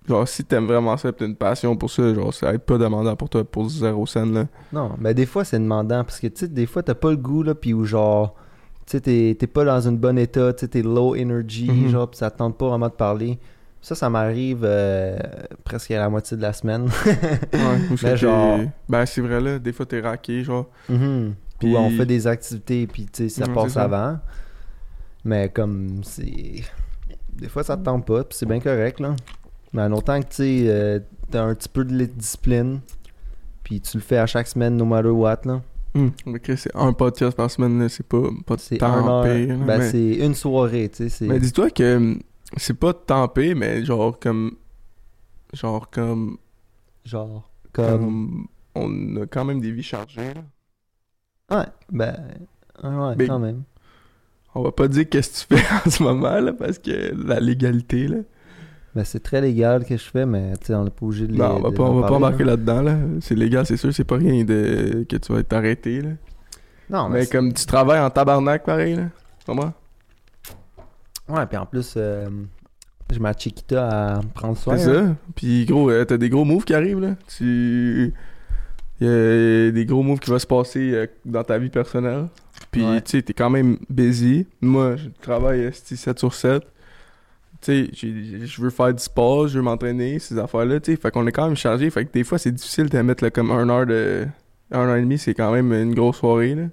[0.06, 2.76] genre, si t'aimes vraiment ça, t'as une passion pour ça, genre, ça va être pas
[2.76, 4.46] demandant pour toi pour zéro scène, là.
[4.72, 6.04] Non, mais des fois, c'est demandant.
[6.04, 7.54] Parce que, tu sais, des fois, t'as pas le goût, là.
[7.54, 8.34] Puis où, genre.
[8.86, 10.52] Tu sais, t'es pas dans une bonne état.
[10.52, 11.70] Tu sais, t'es low energy.
[11.70, 11.88] Mhm.
[11.88, 13.38] Genre, pis ça te tente pas vraiment de parler.
[13.84, 15.18] Ça, ça m'arrive euh,
[15.62, 16.84] presque à la moitié de la semaine.
[17.04, 17.60] Ouais,
[18.02, 20.70] Mais genre- Ben, c'est vrai, là, des fois, t'es raqué, genre.
[20.88, 21.34] Mhm.
[21.58, 23.82] Puis- Ou on fait des activités, puis tu sais, ça passe ça.
[23.82, 24.18] avant.
[25.22, 26.62] Mais comme c'est.
[27.36, 29.14] Des fois, ça te tente pas, puis c'est bien correct, là.
[29.74, 32.80] Mais en autant que tu sais, euh, t'as un petit peu de discipline,
[33.64, 35.60] puis tu le fais à chaque semaine, no matter what, là.
[35.94, 39.24] Hum, ok, c'est un podcast par semaine, c'est pas, pas heure.
[39.24, 41.26] pire, là, Ben, mais- c'est une soirée, tu sais.
[41.26, 42.16] Mais dis-toi que
[42.56, 42.94] c'est pas
[43.34, 44.52] pire, mais genre comme.
[45.52, 46.38] Genre comme.
[47.04, 47.88] Genre, comme.
[48.00, 50.32] comme on a quand même des vies chargées.
[50.34, 51.58] là.
[51.58, 52.16] Ouais, ben.
[52.82, 53.62] Ouais, Mais- quand même.
[54.56, 57.40] On va pas dire qu'est-ce que tu fais en ce moment, là, parce que la
[57.40, 58.18] légalité, là.
[58.94, 61.32] Ben, c'est très légal que je fais, mais tu sais, on n'est pas obligé de
[61.32, 61.38] les.
[61.38, 62.52] non, on va pas, on va pas embarquer là.
[62.52, 62.96] là-dedans, là.
[63.20, 66.10] C'est légal, c'est sûr, c'est pas rien de que tu vas être arrêté, là.
[66.88, 67.20] Non, mais.
[67.20, 69.08] mais comme tu travailles en tabarnak, pareil, là.
[69.44, 69.72] Comment?
[71.28, 72.28] Ouais, puis en plus, euh,
[73.10, 74.76] j'ai ma Chiquita à prendre soin.
[74.76, 75.06] C'est hein.
[75.08, 75.30] ça.
[75.34, 77.14] Puis gros, euh, t'as des gros moves qui arrivent, là.
[77.36, 78.12] Tu.
[79.00, 82.28] Il y a des gros moves qui vont se passer euh, dans ta vie personnelle.
[82.70, 83.00] Puis, Ouais.
[83.00, 84.46] tu sais, t'es quand même busy.
[84.60, 86.62] Moi, je travaille esti, 7 sur 7.
[87.60, 87.90] Tu sais,
[88.46, 91.00] je veux faire du sport, je veux m'entraîner, ces affaires-là, tu sais.
[91.00, 91.90] Fait qu'on est quand même chargé.
[91.90, 94.26] Fait que des fois, c'est difficile de mettre là, comme un heure de.
[94.70, 96.64] Un heure et demie, c'est quand même une grosse soirée, là.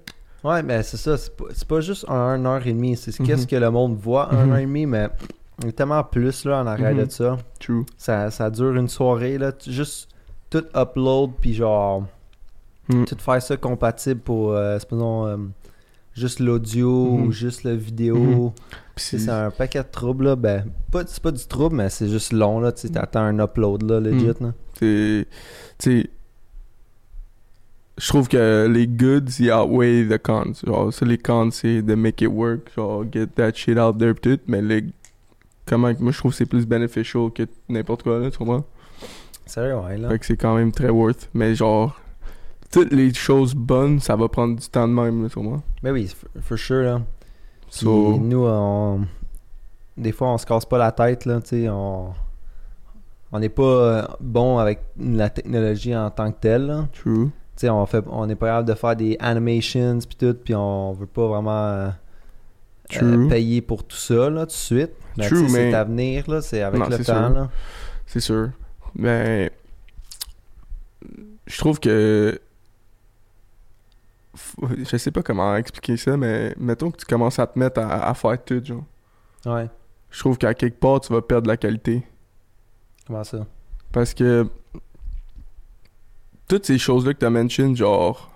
[0.44, 1.16] Ouais, mais c'est ça.
[1.16, 2.96] C'est pas, c'est pas juste un, une heure et demie.
[2.96, 3.26] C'est Mhm.
[3.26, 4.52] qu'est-ce que le monde voit, un Mhm.
[4.52, 5.08] heure et demie, mais
[5.60, 7.04] il y a tellement plus là en arrière Mhm.
[7.04, 7.38] de ça.
[7.60, 7.84] True.
[7.96, 8.30] ça.
[8.30, 9.52] Ça dure une soirée, là.
[9.66, 10.08] Juste
[10.50, 12.04] tout upload, puis genre,
[12.88, 13.04] Mm.
[13.04, 15.36] tout faire ça compatible pour, euh, euh,
[16.14, 17.26] juste l'audio Mhm.
[17.26, 18.16] ou juste la vidéo.
[18.16, 18.50] Mhm.
[18.96, 20.36] C'est- un paquet de troubles, là.
[20.36, 22.72] Ben, pas, c'est pas du trouble, mais c'est juste long, là.
[22.72, 24.34] Tu sais, t'attends un upload, là, legit, Mm.
[24.40, 24.52] là.
[25.78, 26.10] c'est.
[28.02, 30.54] Je trouve que les goods, ils outweigh the cons.
[30.66, 32.72] Genre, ça, les cons, c'est de make it work.
[32.74, 34.40] Genre, get that shit out there, tout.
[34.48, 34.86] Mais les.
[35.66, 35.92] Comment.
[36.00, 38.64] Moi, je trouve que c'est plus beneficial que n'importe quoi, là, tu comprends?
[39.46, 40.08] Sérieux, ouais, là.
[40.08, 41.30] Fait que c'est quand même très worth.
[41.32, 41.96] Mais genre.
[42.72, 45.62] Toutes les choses bonnes, ça va prendre du temps de même, là, tu comprends?
[45.82, 47.02] Ben oui, for, sure, là.
[47.68, 48.18] So.
[48.18, 49.06] nous, on...
[49.96, 52.14] des fois, on se casse pas la tête, là, tu sais, on...
[53.30, 56.88] On n'est pas euh, bon avec la technologie en tant que telle, là.
[56.94, 57.30] True.
[57.56, 60.54] Tu sais, on fait, on est pas capable de faire des animations puis tout, puis
[60.54, 61.88] on veut pas vraiment euh,
[63.02, 64.92] euh, payer pour tout ça, là, tout de suite.
[65.18, 67.48] Mais True, mais- c'est à venir, là, c'est avec Non, le temps.
[68.06, 68.50] C'est sûr.
[68.94, 69.50] Mais
[71.46, 72.38] je trouve que
[74.84, 78.08] je sais pas comment expliquer ça, mais mettons que tu commences à te mettre à,
[78.08, 78.84] à faire tout, genre.
[79.44, 79.68] Ouais,
[80.10, 82.02] Je trouve qu'à quelque part, tu vas perdre la qualité.
[83.06, 83.46] comment ça?
[83.92, 84.46] Parce que
[86.52, 88.30] toutes ces choses-là que tu as mentionné, genre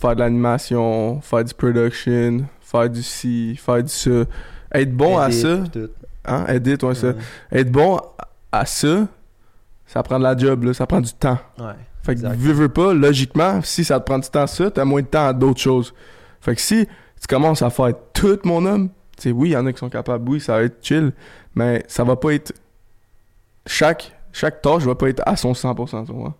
[0.00, 4.24] faire de l'animation, faire du production, faire du ci, faire du ça,
[4.72, 5.88] être bon à ça, tout.
[6.24, 7.14] hein, edit, ouais, ça.
[7.50, 8.00] Être bon
[8.52, 9.08] à ça,
[9.84, 11.40] ça prend de la job, là, ça prend du temps.
[11.58, 11.72] Ouais.
[12.04, 15.02] Fait que, veux, veux pas, logiquement, si ça te prend du temps ça, t'as moins
[15.02, 15.92] de temps à d'autres choses.
[16.40, 16.86] Fait que si
[17.20, 19.80] tu commences à faire tout, mon homme, tu sais, oui, il y en a qui
[19.80, 21.12] sont capables, oui, ça va être chill,
[21.52, 22.52] mais ça va pas être.
[23.66, 26.36] Chaque, chaque tâche va pas être à son 100%, tu vois.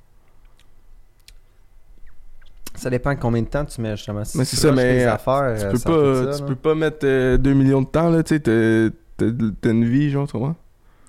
[2.87, 4.25] Ça dépend combien de temps tu mets, justement.
[4.25, 5.79] Si Mais c'est ça, mais, euh, affaires, Tu euh, peux
[6.27, 9.85] pas, ça, tu peux pas mettre 2 millions de temps, là, tu sais, t'as- une
[9.85, 10.55] vie, genre, tu vois.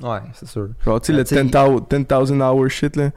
[0.01, 0.69] Ouais, c'est sûr.
[0.83, 3.11] Genre, tu sais, le tu sais, 10,000 10,000 hour shit, là.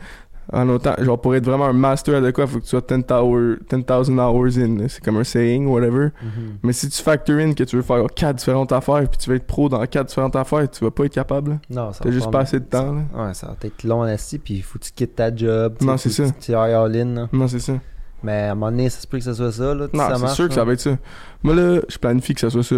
[0.52, 3.12] En autant, genre, pour être vraiment un master de quoi, faut que tu sois 10,000
[3.22, 4.88] hour- 10,000 hours in.
[4.88, 6.08] C'est comme un saying, whatever.
[6.22, 6.56] Mhm.
[6.64, 9.36] Mais si tu factor in que tu veux faire 4 différentes affaires, puis tu veux
[9.36, 11.56] être pro dans 4 différentes affaires, tu vas pas être capable, là.
[11.70, 13.26] Non, ça T'as va juste pas assez de temps, là.
[13.28, 15.74] Ouais, ça va être long assis, puis il faut que tu quittes ta job.
[15.82, 16.24] Non, c'est ça.
[16.40, 17.28] Tu ailles all-in, là.
[17.32, 17.74] Non, c'est ça.
[18.22, 19.87] Mais à un moment donné, ça se peut que ça soit ça, là.
[19.92, 20.96] Non, c'est sûr que ça va être ça.
[21.42, 22.76] Moi, là, je planifie que ça soit ça.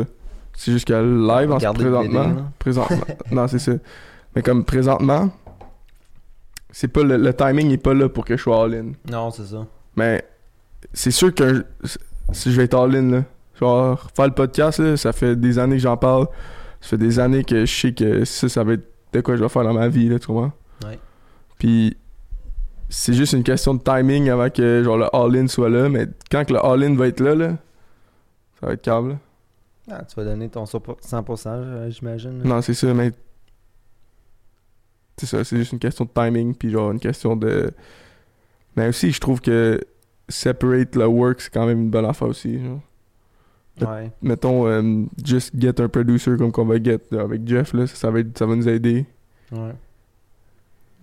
[0.55, 2.29] C'est juste que live, en le présentement.
[2.29, 2.53] BD, là.
[2.59, 3.07] présentement.
[3.31, 3.73] non, c'est ça.
[4.37, 5.31] Mais comme présentement,
[6.71, 8.93] c'est pas le, le timing est pas là pour que je sois all-in.
[9.11, 9.67] Non, c'est ça.
[9.97, 10.25] Mais
[10.93, 11.65] c'est sûr que
[12.33, 13.25] si je vais être all-in, là,
[13.59, 16.27] genre, faire le podcast, là, ça fait des années que j'en parle.
[16.81, 19.43] Ça fait des années que je sais que ça, ça va être de quoi je
[19.43, 20.53] vais faire dans ma vie, là, tu comprends?
[20.85, 20.99] Ouais.
[21.59, 21.97] Puis
[22.95, 26.45] c'est juste une question de timing avant que genre le all-in soit là, mais quand
[26.45, 27.49] que le all-in va être là, là,
[28.61, 29.19] ça va être câble.
[29.91, 32.43] Ah, tu vas donner ton 100%, euh, j'imagine.
[32.45, 33.11] Non, c'est ça, mais.
[35.17, 37.71] C'est ça, c'est juste une question de timing, puis genre une question de.
[38.77, 39.81] Mais aussi, je trouve que
[40.29, 42.59] separate le work, c'est quand même une bonne affaire aussi.
[42.63, 42.81] genre.
[43.81, 44.11] Ouais.
[44.23, 47.95] Mettons, euh, just get un producer comme qu'on va get là, avec Jeff, là, ça,
[47.97, 49.07] ça va, être- ça va nous aider.
[49.51, 49.73] Ouais.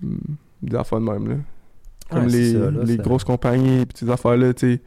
[0.02, 0.18] Hmm,
[0.62, 1.36] Des affaires de même, là.
[2.10, 4.82] Comme Ouais, les, ça, là, les grosses compagnies, ces affaires-là, tu sais.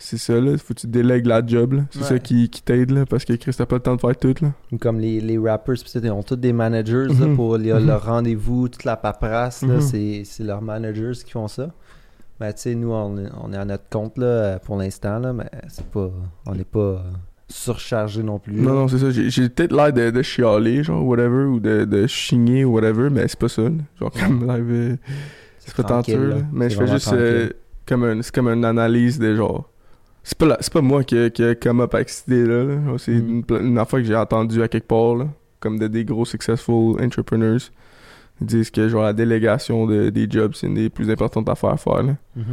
[0.00, 0.56] C'est ça, là.
[0.58, 1.82] Faut que tu délègues la job.
[1.90, 2.04] C'est Ouais.
[2.06, 3.04] ça qui, qui t'aide, là.
[3.04, 4.52] Parce que Chris, t'as pas le temps de faire tout, là.
[4.70, 7.34] Ou Comme les, les rappers, ils ont tous des managers là, Mhm.
[7.36, 7.86] pour les- Mhm.
[7.86, 9.80] leur rendez-vous, toute la paperasse, Mhm.
[9.80, 11.70] c'est, c'est leurs managers qui font ça.
[12.40, 15.32] Mais tu sais, nous, on est, on est à notre compte là, pour l'instant, là,
[15.32, 16.10] mais c'est pas,
[16.46, 17.02] on n'est pas
[17.48, 18.52] surchargé non plus.
[18.52, 19.10] Non, non, c'est ça.
[19.10, 23.26] J'ai peut-être l'air de, de chialer, genre, whatever, ou de, de chigner, ou whatever, mais
[23.28, 23.70] c'est pas ça, là.
[23.98, 24.96] Genre, comme live, euh,
[25.58, 26.36] c'est pas tenteux, là.
[26.52, 27.48] Mais je fais juste euh,
[27.86, 29.68] comme un, c'est comme une analyse de genre.
[30.22, 32.76] C'est pas, la- pas moi qui, qui a come up avec cette idée-là, là.
[32.98, 33.44] C'est Mhm.
[33.60, 35.26] une, affaire que j'ai entendue à quelque part, là.
[35.60, 37.58] Comme de des gros successful entrepreneurs.
[38.40, 41.70] Ils disent que, genre, la délégation de, des jobs, c'est une des plus importantes affaires
[41.70, 42.16] à faire, là.
[42.36, 42.44] Mhm.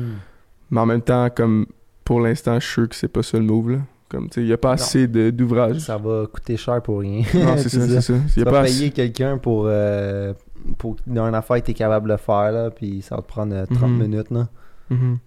[0.71, 1.65] Mais en même temps, comme
[2.05, 3.77] pour l'instant, je suis sûr que c'est pas ça le move, là.
[4.09, 5.79] Comme, tu sais, il y a pas assez d'ouvrages.
[5.79, 7.23] Ça va coûter cher pour rien.
[7.33, 8.13] Non, c'est ça, c'est ça.
[8.33, 10.33] Tu vas pas payer quelqu'un pour, euh,
[10.77, 13.27] pour dans une affaire que tu es capable de faire, là, puis ça va te
[13.27, 13.97] prendre euh, 30 Mhm.
[13.97, 14.29] minutes.
[14.31, 14.47] Là.
[14.91, 15.17] Mhm.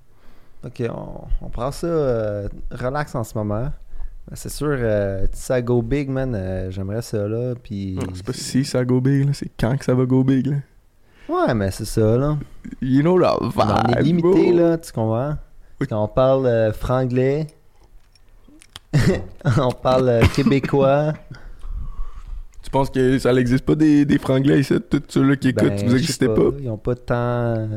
[0.64, 3.70] Ok, on, on prend ça euh, relax en ce moment.
[4.34, 7.98] C'est sûr, euh, ça go big, man, euh, j'aimerais ça, là, puis...
[8.12, 9.32] C'est pas si ça go big.
[9.32, 10.56] C'est quand que ça va go big, là.
[11.30, 12.36] Ouais, mais c'est ça, là.
[12.82, 14.52] You know vibe, on est limité, bro.
[14.58, 15.34] là, tu comprends?
[15.88, 17.46] Quand on parle euh, franglais,
[19.58, 21.12] on parle euh, québécois.
[22.62, 24.74] Tu penses que ça n'existe pas des, des franglais ici?
[24.90, 26.50] Tous ceux-là qui écoutent, Ben, vous n'existez pas?
[26.60, 27.68] Ils ont pas tant.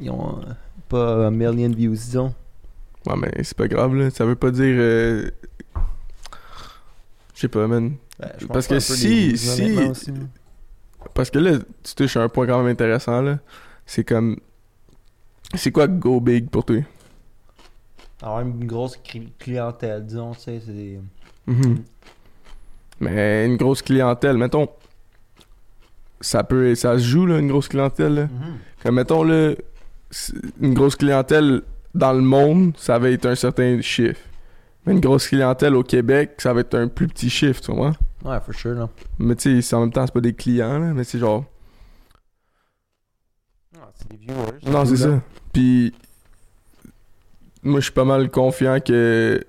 [0.00, 0.52] Ils ont euh,
[0.88, 2.34] pas un million de views, disons.
[3.06, 4.10] Ouais, mais c'est pas grave, là.
[4.10, 4.76] Ça veut pas dire.
[4.78, 5.28] euh,
[7.34, 7.94] Je sais pas, man.
[8.20, 10.12] Ben, Parce que si- si- aussi.
[11.14, 13.38] Parce que là, tu touches à un point quand même intéressant, là.
[13.86, 14.36] C'est comme.
[15.54, 16.76] C'est quoi go big pour toi?
[18.22, 21.00] Avoir une grosse cli- clientèle, disons, tu sais, c'est des.
[21.46, 21.82] Mhm.
[23.00, 24.68] Mais une grosse clientèle, mettons.
[26.20, 26.74] Ça peut.
[26.76, 28.28] Ça se joue, là, une grosse clientèle, là.
[28.82, 29.54] Comme mettons là,
[30.60, 31.62] une grosse clientèle
[31.94, 34.20] dans le monde, ça va être un certain chiffre.
[34.86, 37.92] Mais une grosse clientèle au Québec, ça va être un plus petit chiffre, tu vois.
[38.24, 38.88] Ouais, for sure, là.
[39.18, 41.44] Mais tu sais, en même temps, c'est pas des clients, là, mais c'est genre.
[43.94, 44.58] c'est des viewers.
[44.70, 45.20] Non, c'est ça.
[45.52, 45.92] Puis,
[47.62, 49.44] moi, je suis pas mal confiant que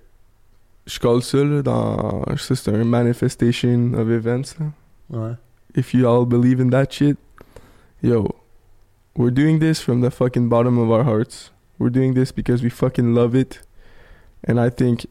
[0.86, 2.23] je colle ça, là, dans.
[2.32, 4.65] Je sais, c'est un manifestation of events, là.
[5.10, 5.36] Ouais.
[5.76, 7.17] if you all believe in that shit,
[8.02, 8.36] yo,
[9.15, 11.52] we're doing this from the fucking bottom of our hearts.
[11.80, 13.60] We're doing this because we fucking love it.
[14.43, 15.06] And I think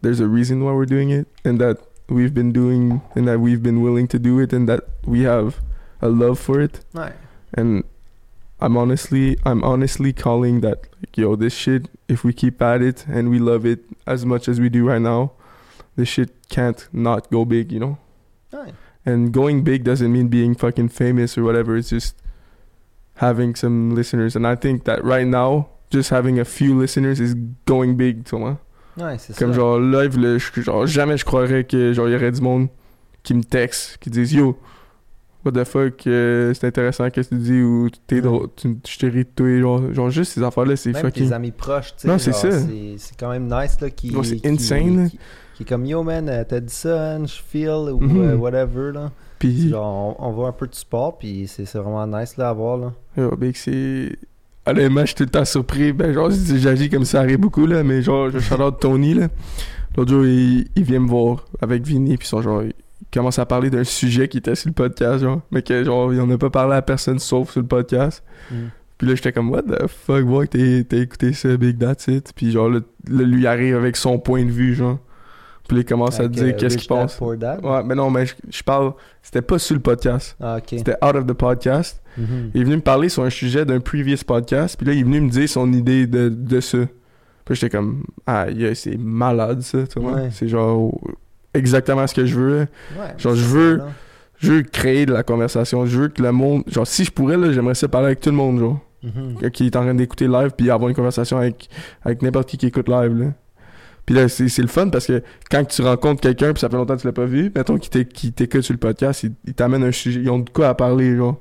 [0.00, 3.62] there's a reason why we're doing it and that we've been doing and that we've
[3.62, 5.60] been willing to do it and that we have
[6.00, 6.84] a love for it.
[6.94, 7.12] Ouais.
[7.54, 7.84] And
[8.64, 13.04] I'm honestly I'm honestly calling that like yo this shit if we keep at it
[13.08, 15.32] and we love it as much as we do right now,
[15.96, 17.96] this shit can't not go big, you know?
[18.52, 18.72] Ouais.
[19.04, 21.76] And going big doesn't mean being fucking famous or whatever.
[21.76, 22.14] It's just
[23.16, 24.36] having some listeners.
[24.36, 27.34] And I think that right now, just having a few listeners is
[27.66, 28.58] going big, tu vois.
[28.96, 29.38] Ouais, c'est ça.
[29.38, 32.68] Comme genre live, là, je- genre jamais je croirais que genre y aurait du monde
[33.22, 34.56] qui me texte, qui disent yo,
[35.44, 38.98] what the fuck, euh, c'est intéressant qu'est-ce que tu dis ou t'es drôle, tu, je
[38.98, 41.28] t'ai ri de toi, genre, genre juste ces affaires là, c'est fucking.
[41.28, 42.08] tes amis proches, tu sais.
[42.08, 42.60] Non, c'est genre, ça.
[42.98, 44.12] C'est quand même nice, là, qui...
[44.24, 45.08] C'est qui- insane.
[45.10, 45.18] Qui,
[45.56, 48.20] qui est comme, yo, man, euh, t'as dit ça, hein, je feel, ou Mhm.
[48.22, 49.10] euh, whatever, là.
[49.38, 52.52] Puis Genre, on, on voit un peu de sport, puis c'est vraiment nice, là, à
[52.52, 52.92] voir, là.
[53.16, 54.16] Yo, big, c'est.
[54.64, 55.92] Honnêtement, je suis tout le temps surpris.
[55.92, 59.28] Ben, genre, j'agis comme ça arrive beaucoup, là, mais genre, je shout out Tony, là.
[59.96, 62.72] L'autre jour, il, il vient me voir avec Vinny, puis son genre, il
[63.12, 66.20] commence à parler d'un sujet qui était sur le podcast, genre, mais que, genre, il
[66.20, 68.24] en a pas parlé à personne sauf sur le podcast.
[68.98, 72.32] Puis là, j'étais comme, what the fuck, boy, t'as écouté ça, Big That's It.
[72.34, 74.98] Puis genre, là, là, lui arrive avec son point de vue, genre.
[75.68, 77.18] Puis là, il commence à dire euh, qu'est-ce qu'il pense.
[77.20, 77.36] Ouais,
[77.84, 80.36] mais non, mais je, je parle, c'était pas sur le podcast.
[80.40, 80.58] Ah.
[80.66, 82.02] C'était out of the podcast.
[82.16, 82.50] Mhm.
[82.54, 85.04] Il est venu me parler sur un sujet d'un previous podcast, puis là, il est
[85.04, 86.78] venu me dire son idée de, de ça.
[87.44, 90.12] Puis j'étais comme, ah, yeah, c'est malade ça, tu vois.
[90.12, 90.28] Ouais.
[90.30, 90.96] C'est genre
[91.54, 92.58] exactement ce que je veux.
[92.96, 93.80] Ouais, Genre, je veux-.
[94.38, 95.86] Je veux créer de la conversation.
[95.86, 96.64] Je veux que le monde.
[96.66, 98.80] Genre, si je pourrais, là, j'aimerais ça parler avec tout le monde, genre.
[99.04, 99.50] Mhm.
[99.50, 101.68] Qui est en train d'écouter live, puis avoir une conversation avec,
[102.04, 103.26] avec n'importe qui qui écoute live, là.
[104.04, 106.96] Puis là, c'est le fun parce que quand tu rencontres quelqu'un, puis ça fait longtemps
[106.96, 109.92] que tu l'as pas vu, mettons qu'il t'écoute sur le podcast, il, il t'amène un
[109.92, 110.20] sujet.
[110.20, 111.40] Ils ont de quoi à parler, genre.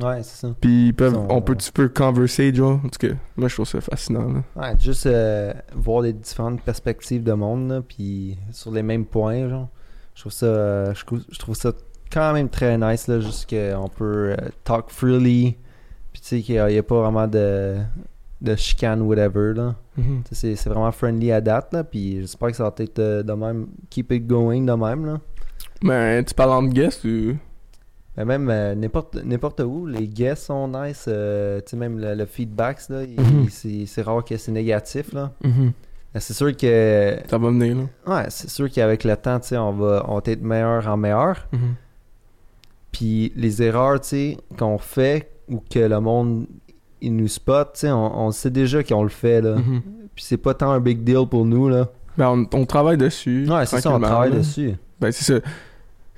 [0.00, 0.54] Ouais, c'est ça.
[0.60, 2.80] Puis ils peuvent, Ils sont- on peut, tu peux converser, genre.
[2.84, 4.42] En tout cas, moi, je trouve ça fascinant, là.
[4.56, 9.48] Ouais, juste euh, voir les différentes perspectives de monde, là, puis sur les mêmes points,
[9.48, 9.68] genre.
[10.14, 11.72] Je trouve ça, euh, je, trouve, je trouve ça
[12.10, 15.56] quand même très nice, là, juste qu'on peut euh, talk freely,
[16.12, 17.76] puis tu sais qu'il n'y a, pas vraiment de,
[18.40, 19.74] de chicane, whatever, là.
[19.96, 23.32] Sais, C'est, c'est vraiment friendly à date, là, puis j'espère que ça va être de
[23.32, 25.20] même, keep it going de même, là.
[25.82, 27.36] Mais tu parles en guest ou?
[28.16, 32.14] Mais même euh, n'importe, n'importe où, les guests sont nice, euh, tu sais, même le,
[32.14, 33.48] le feedback, là, il- Mhm.
[33.48, 35.32] c'est, c'est rare que c'est négatif, là.
[35.42, 38.14] Mais C'est sûr que Ça va venir, là.
[38.14, 40.96] Ouais, c'est sûr qu'avec le temps, tu sais, on va, on va être meilleur en
[40.98, 41.48] meilleur.
[42.90, 46.46] Puis les erreurs, tu sais, qu'on fait ou que le monde
[47.00, 49.56] il nous spot, tu sais, on, on sait déjà qu'on le fait, là.
[49.56, 49.80] Mhm.
[50.14, 51.88] Puis c'est pas tant un big deal pour nous, là.
[52.18, 53.48] Ben, on, on travaille dessus.
[53.50, 54.36] Ouais, c'est ça, on travaille là.
[54.36, 54.74] dessus.
[55.00, 55.40] Ben, c'est ça.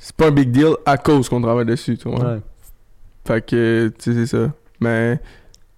[0.05, 2.35] C'est pas un big deal à cause qu'on travaille dessus, tu vois.
[2.35, 2.41] Ouais.
[3.27, 4.53] Fait que, tu sais, c'est ça.
[4.79, 5.19] Mais,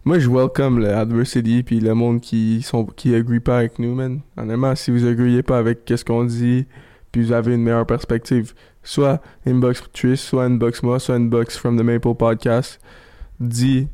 [0.04, 4.22] moi, je welcome l'adversity puis le monde qui sont qui agree pas avec nous, man.
[4.36, 6.66] Honnêtement, si vous agreez pas avec qu'est-ce qu'on dit,
[7.12, 11.78] puis vous avez une meilleure perspective, soit inbox Trish, soit inbox moi, soit inbox from
[11.78, 12.80] the Maple Podcast,
[13.38, 13.86] dis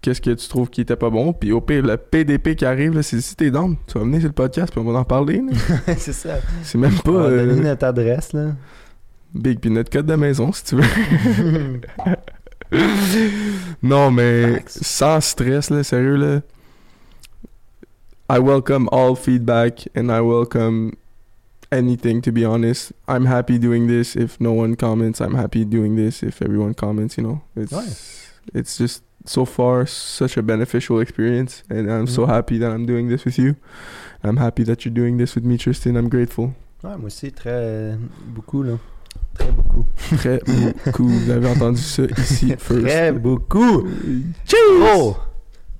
[0.00, 2.94] qu'est-ce que tu trouves qui était pas bon, puis au pire, le PDP qui arrive,
[2.94, 5.04] là, c'est si t'es down, tu vas venir sur le podcast, puis on va en
[5.04, 5.42] parler,
[5.96, 6.36] c'est ça.
[6.62, 8.52] C'est même pas On va euh, donner notre adresse, là.
[9.34, 10.82] Big, puis notre code de maison, si tu veux.
[13.82, 16.42] non, mais sans stress, là, sérieux, là.
[18.30, 20.92] I welcome all feedback and I welcome
[21.70, 22.92] anything, to be honest.
[23.08, 25.20] I'm happy doing this if no one comments.
[25.20, 27.40] I'm happy doing this if everyone comments, you know?
[27.56, 27.88] It's, Ouais.
[28.54, 32.28] it's just so far such a beneficial experience, and I'm so Mhm.
[32.28, 33.54] happy that I'm doing this with you.
[34.24, 35.96] I'm happy that you're doing this with me, Tristan.
[35.96, 36.54] I'm grateful.
[36.82, 37.96] Ouais, moi aussi, très.
[38.34, 38.78] beaucoup, là.
[39.38, 39.84] Très beaucoup.
[40.16, 40.40] Très
[40.84, 41.08] beaucoup.
[41.08, 42.86] Vous avez entendu ça ici first.
[42.86, 43.86] Très beaucoup.
[44.44, 44.96] Cheers!
[44.96, 45.16] Oh!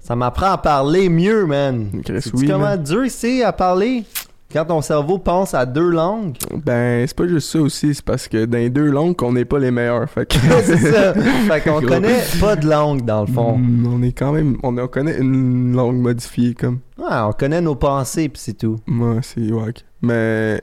[0.00, 2.02] Ça m'apprend à parler mieux, man.
[2.04, 2.82] Chris, Sais-tu oui, comment man.
[2.82, 4.04] dur c'est à parler?
[4.52, 6.36] Quand ton cerveau pense à deux langues?
[6.64, 9.46] Ben, c'est pas juste ça aussi, c'est parce que dans les deux langues qu'on n'est
[9.46, 10.10] pas les meilleurs.
[10.10, 10.36] Fait que...
[10.64, 11.14] c'est ça.
[11.48, 13.56] Fait qu'on connaît pas de langue, dans le fond.
[13.56, 14.58] Mm, on est quand même.
[14.62, 16.80] On, on connaît une langue modifiée, comme.
[16.98, 18.76] Ouais, on connaît nos pensées, pis c'est tout.
[18.86, 19.84] Moi, c'est wack.
[20.02, 20.60] Mais.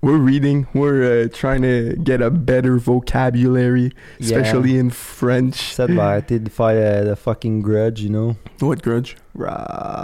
[0.00, 4.38] We're reading, we're uh, trying to get a better vocabulary, Yeah.
[4.38, 5.74] especially in French.
[5.74, 8.36] Ça va arrêter de faire le, le fucking grudge, you know?
[8.60, 9.16] What grudge?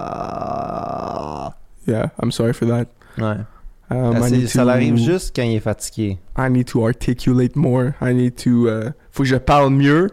[0.04, 1.54] Ra-
[1.86, 2.86] Yeah, I'm sorry for that.
[3.18, 3.44] Ouais.
[3.90, 6.18] Um, Ah, I ça l'arrive juste quand il est fatigué.
[6.36, 7.94] I need to articulate more.
[8.00, 8.66] I need to.
[8.68, 10.08] uh, faut que je parle mieux,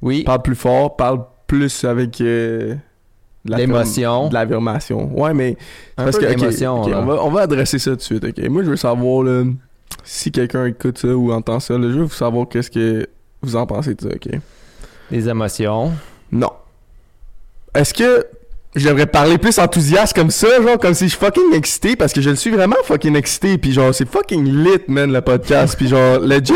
[0.00, 0.22] Oui.
[0.24, 2.20] parle plus fort, parle plus avec.
[2.22, 2.76] euh,
[3.44, 4.28] L'émotion.
[4.28, 5.10] De l'affirmation.
[5.18, 5.56] Ouais, mais.
[5.96, 8.48] Un parce peu que, on, va, on va adresser ça tout de suite, ok?
[8.48, 9.44] Moi, je veux savoir, là,
[10.04, 13.08] si quelqu'un écoute ça ou entend ça, là, je veux savoir qu'est-ce que
[13.42, 14.40] vous en pensez de ça, ok?
[15.10, 15.92] Les émotions.
[16.30, 16.50] Non.
[17.74, 18.26] Est-ce que
[18.76, 22.12] je devrais parler plus enthousiaste comme ça, genre, comme si je suis fucking excité, parce
[22.12, 25.74] que je le suis vraiment fucking excité, puis genre, c'est fucking lit, man, le podcast,
[25.76, 26.52] puis genre, legit,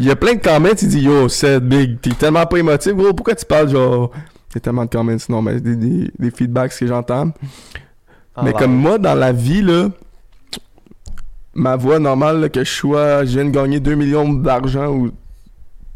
[0.00, 2.94] il y a plein de comments, il dit, yo, c'est big, t'es tellement pas émotif,
[2.94, 4.10] gros, pourquoi tu parles, genre,
[4.56, 7.32] a tellement de comments, non, mais des, des, des feedbacks que j'entends.
[8.42, 9.88] Mais En comme moi, dans la vie, là,
[11.54, 15.10] ma voix normale, là, que je sois, je viens de gagner 2 millions d'argent ou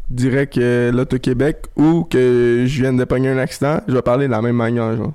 [0.09, 4.31] direct que l'Auto-Québec ou que je viens de pogner un accident, je vais parler de
[4.31, 5.13] la même manière, genre.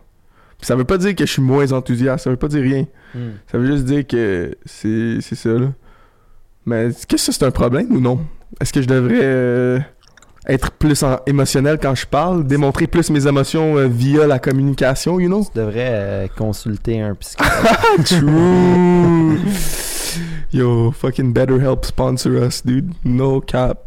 [0.58, 2.86] Puis ça veut pas dire que je suis moins enthousiaste, ça veut pas dire rien.
[3.14, 3.32] Hmm.
[3.50, 5.72] Ça veut juste dire que c'est c'est ça, là.
[6.64, 8.20] Mais est-ce que ça, c'est un problème ou non?
[8.60, 9.78] Est-ce que je devrais euh,
[10.48, 15.18] être plus en- émotionnel quand je parle, démontrer plus mes émotions euh, via la communication,
[15.20, 15.44] you know?
[15.44, 18.04] Tu devrais euh, consulter un psychologue.
[18.04, 19.38] True.
[20.52, 22.92] Yo, fucking BetterHelp sponsor us, dude.
[23.04, 23.78] No cap.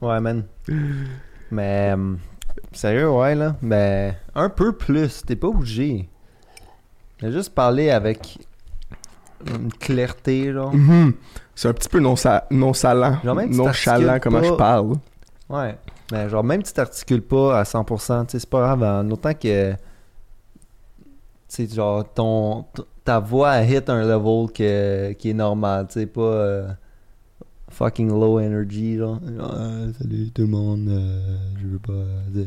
[0.00, 0.44] ouais, man.
[1.50, 1.94] Mais.
[1.96, 2.14] euh,
[2.72, 3.56] sérieux, ouais, là.
[3.62, 4.16] Mais.
[4.34, 5.22] Un peu plus.
[5.26, 6.08] T'es pas obligé.
[7.22, 8.38] Juste parler avec.
[9.46, 10.74] Une clarté, genre.
[10.74, 11.14] Mhm.
[11.54, 13.18] C'est un petit peu nonchalant.
[13.24, 14.92] Genre même si nonchalant t'articules comment pas- je parle.
[15.48, 15.78] Ouais.
[16.12, 18.82] Mais genre, même si t'articules pas à 100%, tu sais, c'est pas grave.
[18.82, 19.72] En autant que.
[19.72, 19.76] Tu
[21.48, 22.66] sais, genre, ton,
[23.04, 26.20] ta voix elle hit un level que, qui est normal, tu sais, pas.
[26.20, 26.68] euh,
[27.70, 29.18] fucking low energy, genre.
[29.24, 31.92] Euh, salut tout le monde, euh, je veux pas.
[31.92, 32.44] euh.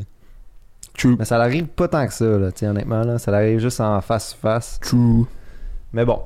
[0.96, 1.16] True.
[1.18, 3.18] Mais ça l'arrive pas tant que ça, là, tu sais, honnêtement, là.
[3.18, 4.78] Ça l'arrive juste en face-face.
[4.80, 5.24] True.
[5.92, 6.20] Mais bon.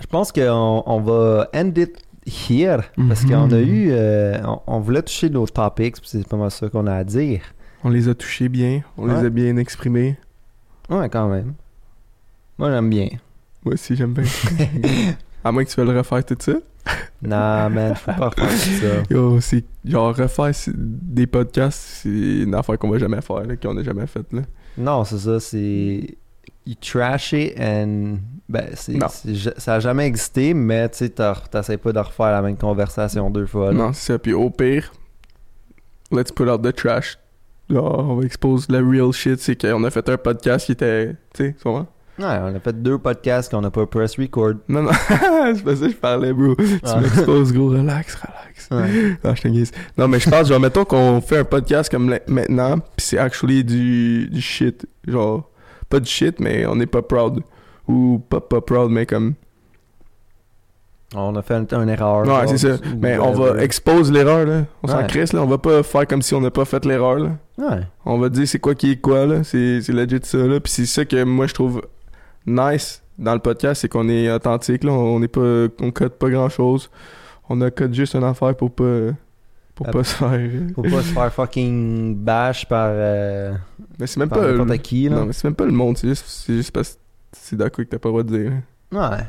[0.00, 2.82] Je pense qu'on on va end it here.
[3.08, 3.30] Parce Mhm.
[3.30, 3.88] qu'on a eu.
[3.90, 7.04] euh, on, on voulait toucher nos topics, puis c'est pas mal ça qu'on a à
[7.04, 7.40] dire.
[7.84, 8.82] On les a touchés bien.
[8.96, 10.16] On les a bien exprimés.
[10.90, 11.54] Ouais, quand même.
[12.58, 13.08] Moi, j'aime bien.
[13.64, 14.24] Moi aussi, j'aime bien.
[15.44, 16.52] à moins que tu veuilles le refaire tout ça.
[17.22, 18.86] nah, man, je peux pas refaire ça.
[19.10, 22.08] Yo, c'est genre refaire des podcasts, c'est
[22.42, 24.42] une affaire qu'on va jamais faire, qu'on a jamais faite, là.
[24.76, 26.16] Non, c'est ça, c'est.
[26.68, 28.18] You trash it and.
[28.46, 29.06] Ben, c'est, Non.
[29.56, 33.30] ça a jamais existé, mais tu sais, t'as- t'essaies pas de refaire la même conversation
[33.30, 33.68] deux fois.
[33.68, 33.72] là.
[33.72, 34.18] Non, c'est ça.
[34.18, 34.92] Puis au pire,
[36.10, 37.18] let's put out the trash.
[37.70, 39.38] On va expose la real shit.
[39.40, 41.14] C'est qu'on a fait un podcast qui était.
[41.34, 41.82] Tu sais, vrai?
[42.18, 44.54] Ouais, on a fait deux podcasts qu'on a pas press record.
[44.68, 46.54] Non, non, c'est pas ça que je parlais, bro.
[46.56, 47.00] Tu Ah.
[47.00, 47.68] m'exposes, gros.
[47.70, 48.68] Relax, relax.
[48.70, 49.16] Ouais.
[49.24, 49.70] Ah, je te niaise.
[49.96, 53.62] Non, mais je pense, genre, mettons qu'on fait un podcast comme maintenant, pis c'est actually
[53.62, 54.86] du, du shit.
[55.06, 55.48] Genre,
[55.88, 57.42] pas du shit, mais on n'est pas proud.
[57.86, 59.34] Ou pas pas proud, mais comme.
[61.14, 62.26] On a fait un, un erreur.
[62.26, 62.76] Ouais, c'est ça.
[63.00, 64.64] Mais on va expose l'erreur, là.
[64.82, 65.06] On s'en Ouais.
[65.06, 65.42] crisse, là.
[65.42, 67.30] On va pas faire comme si on n'a pas fait l'erreur, là.
[67.56, 67.80] Ouais.
[68.04, 69.42] On va dire c'est quoi qui est quoi, là.
[69.42, 70.60] C'est c'est legit ça, là.
[70.60, 71.80] Puis c'est ça que moi, je trouve
[72.46, 74.92] nice dans le podcast, c'est qu'on est authentique, là.
[74.92, 75.66] On n'est pas...
[75.80, 76.90] On code pas grand-chose.
[77.48, 79.08] On a code juste une affaire pour pas...
[79.84, 80.50] Pour pas se faire...
[80.74, 83.54] Faut pas se faire fucking bash par, euh,
[83.98, 84.78] Mais c'est même par pas...
[84.78, 85.16] qui, là.
[85.16, 85.96] Non, mais c'est même pas le monde.
[85.96, 86.98] C'est juste, c'est juste parce que
[87.32, 88.52] c'est d'accord que t'as pas le droit de dire.
[88.92, 89.24] Ouais.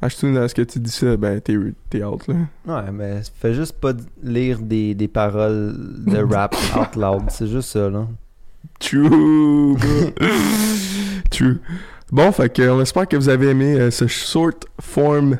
[0.00, 1.56] Achète à ce que tu dis ça, ben t'es
[1.88, 2.34] t'es out, là.
[2.66, 7.22] Ouais, mais fais juste pas lire des, des paroles de rap out loud.
[7.28, 8.08] C'est juste ça, là.
[8.80, 9.76] True.
[11.30, 11.60] True.
[12.10, 15.38] Bon, fait que on espère que vous avez aimé euh, ce short form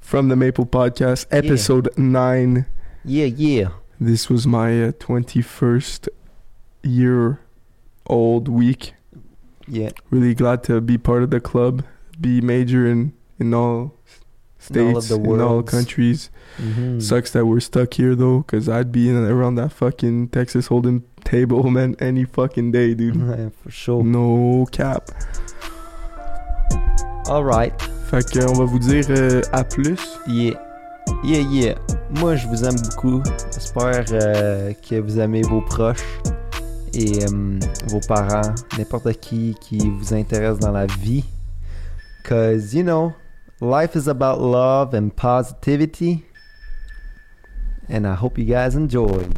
[0.00, 2.62] from the Maple Podcast, episode 9.
[3.04, 3.70] Yeah, yeah.
[4.00, 6.08] This was my uh, 21st
[6.82, 7.40] year
[8.06, 8.94] old week.
[9.66, 9.90] Yeah.
[10.10, 11.84] Really glad to be part of the club,
[12.20, 13.94] be major in, in all
[14.74, 16.30] In all of states, the in all countries.
[16.58, 17.00] Mhm.
[17.00, 21.02] Sucks that we're stuck here though, because I'd be in around that fucking Texas holding
[21.24, 23.16] table, man, any fucking day, dude.
[23.62, 24.04] For sure.
[24.04, 25.10] No cap.
[27.28, 27.80] Alright.
[28.10, 30.18] Fait que on va vous dire euh, à plus.
[30.26, 30.60] Yeah.
[31.24, 31.74] Yeah, yeah.
[32.20, 33.22] Moi, je vous aime beaucoup.
[33.54, 36.04] J'espère euh, que vous aimez vos proches
[36.92, 41.24] et euh, vos parents, n'importe qui qui vous intéresse dans la vie.
[42.28, 43.14] Cause, you know,
[43.62, 46.26] life is about love and positivity.
[47.88, 49.32] And I hope you guys enjoyed.